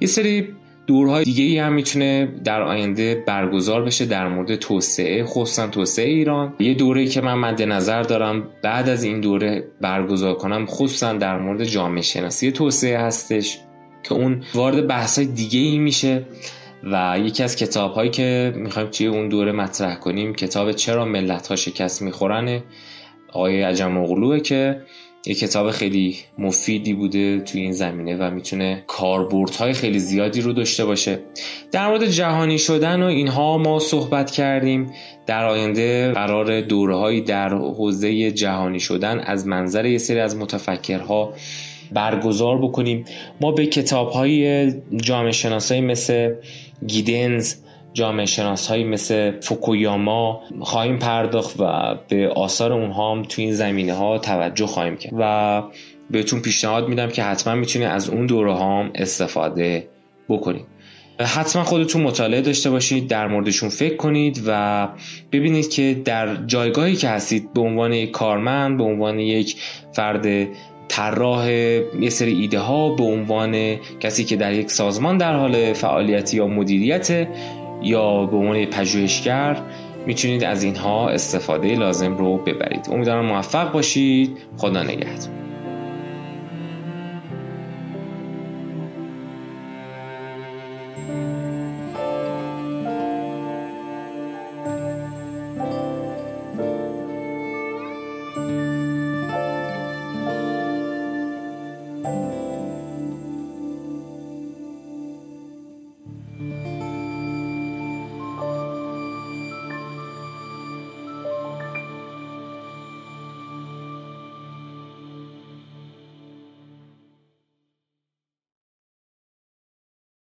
یه 0.00 0.08
سری 0.08 0.48
دورهای 0.86 1.24
دیگه 1.24 1.44
ای 1.44 1.58
هم 1.58 1.72
می‌تونه 1.72 2.34
در 2.44 2.62
آینده 2.62 3.22
برگزار 3.26 3.84
بشه 3.84 4.04
در 4.04 4.28
مورد 4.28 4.56
توسعه 4.56 5.24
خصوصا 5.24 5.66
توسعه 5.66 6.08
ایران. 6.08 6.54
یه 6.58 6.74
دوره 6.74 7.06
که 7.06 7.20
من 7.20 7.34
مد 7.34 7.62
نظر 7.62 8.02
دارم 8.02 8.48
بعد 8.62 8.88
از 8.88 9.04
این 9.04 9.20
دوره 9.20 9.64
برگزار 9.80 10.34
کنم 10.34 10.66
خصوصا 10.66 11.12
در 11.12 11.38
مورد 11.38 11.64
جامعه 11.64 12.02
شناسی 12.02 12.52
توسعه 12.52 12.98
هستش 12.98 13.58
که 14.02 14.14
اون 14.14 14.44
وارد 14.54 14.86
بحث 14.86 15.18
های 15.18 15.26
دیگه 15.26 15.60
ای 15.60 15.78
میشه. 15.78 16.24
و 16.92 17.18
یکی 17.18 17.42
از 17.42 17.56
کتاب 17.56 17.92
هایی 17.92 18.10
که 18.10 18.52
می‌خوایم 18.56 18.88
توی 18.88 19.06
اون 19.06 19.28
دوره 19.28 19.52
مطرح 19.52 19.94
کنیم 19.94 20.34
کتاب 20.34 20.72
چرا 20.72 21.04
ملت 21.04 21.46
ها 21.46 21.56
شکست 21.56 22.02
می‌خورن؟ 22.02 22.62
آقای 23.32 23.62
عجم 23.62 23.96
اغلوه 23.96 24.40
که 24.40 24.80
یه 25.26 25.34
کتاب 25.34 25.70
خیلی 25.70 26.16
مفیدی 26.38 26.94
بوده 26.94 27.40
توی 27.40 27.60
این 27.60 27.72
زمینه 27.72 28.16
و 28.16 28.30
می‌تونه 28.30 28.84
کاربردهای 28.86 29.72
خیلی 29.72 29.98
زیادی 29.98 30.40
رو 30.40 30.52
داشته 30.52 30.84
باشه. 30.84 31.18
در 31.72 31.88
مورد 31.88 32.06
جهانی 32.06 32.58
شدن 32.58 33.02
و 33.02 33.06
اینها 33.06 33.58
ما 33.58 33.78
صحبت 33.78 34.30
کردیم. 34.30 34.90
در 35.26 35.44
آینده 35.44 36.12
قرار 36.12 36.60
دوره 36.60 37.20
در 37.20 37.54
حوزه 37.54 38.30
جهانی 38.30 38.80
شدن 38.80 39.18
از 39.18 39.46
منظر 39.46 39.86
یه 39.86 39.98
سری 39.98 40.20
از 40.20 40.36
متفکرها 40.36 41.32
برگزار 41.92 42.58
بکنیم. 42.58 43.04
ما 43.40 43.52
به 43.52 43.66
کتاب 43.66 44.10
های 44.10 44.72
جامعه 44.96 45.32
شناسایی 45.32 45.80
مثل 45.80 46.34
گیدنز 46.86 47.54
جامعه 47.92 48.26
شناس 48.26 48.66
هایی 48.66 48.84
مثل 48.84 49.40
فوکویاما 49.40 50.40
خواهیم 50.60 50.98
پرداخت 50.98 51.60
و 51.60 51.94
به 52.08 52.28
آثار 52.28 52.72
اونها 52.72 53.12
هم 53.12 53.22
توی 53.22 53.44
این 53.44 53.54
زمینه 53.54 53.92
ها 53.92 54.18
توجه 54.18 54.66
خواهیم 54.66 54.96
کرد. 54.96 55.12
و 55.18 55.62
بهتون 56.10 56.40
پیشنهاد 56.40 56.88
میدم 56.88 57.08
که 57.08 57.22
حتما 57.22 57.54
می‌تونید 57.54 57.88
از 57.88 58.08
اون 58.08 58.26
دوره 58.26 58.56
هم 58.56 58.90
استفاده 58.94 59.88
بکنید 60.28 60.64
حتما 61.20 61.64
خودتون 61.64 62.02
مطالعه 62.02 62.40
داشته 62.40 62.70
باشید 62.70 63.08
در 63.08 63.26
موردشون 63.26 63.68
فکر 63.68 63.96
کنید 63.96 64.42
و 64.46 64.88
ببینید 65.32 65.70
که 65.70 66.02
در 66.04 66.36
جایگاهی 66.46 66.96
که 66.96 67.08
هستید 67.08 67.52
به 67.52 67.60
عنوان 67.60 67.92
یک 67.92 68.10
کارمند 68.10 68.78
به 68.78 68.84
عنوان 68.84 69.18
یک 69.18 69.56
فرد 69.92 70.48
طراح 70.88 71.50
یه 72.00 72.10
سری 72.10 72.32
ایده 72.32 72.58
ها 72.58 72.94
به 72.94 73.04
عنوان 73.04 73.76
کسی 74.00 74.24
که 74.24 74.36
در 74.36 74.52
یک 74.52 74.70
سازمان 74.70 75.18
در 75.18 75.36
حال 75.36 75.72
فعالیت 75.72 76.34
یا 76.34 76.46
مدیریت 76.46 77.28
یا 77.82 78.26
به 78.26 78.36
عنوان 78.36 78.64
پژوهشگر 78.64 79.62
می‌تونید 80.06 80.44
از 80.44 80.62
اینها 80.62 81.08
استفاده 81.08 81.74
لازم 81.74 82.16
رو 82.16 82.36
ببرید. 82.36 82.88
امیدوارم 82.92 83.26
موفق 83.26 83.72
باشید. 83.72 84.38
خدا 84.56 84.82
نگهدار. 84.82 85.28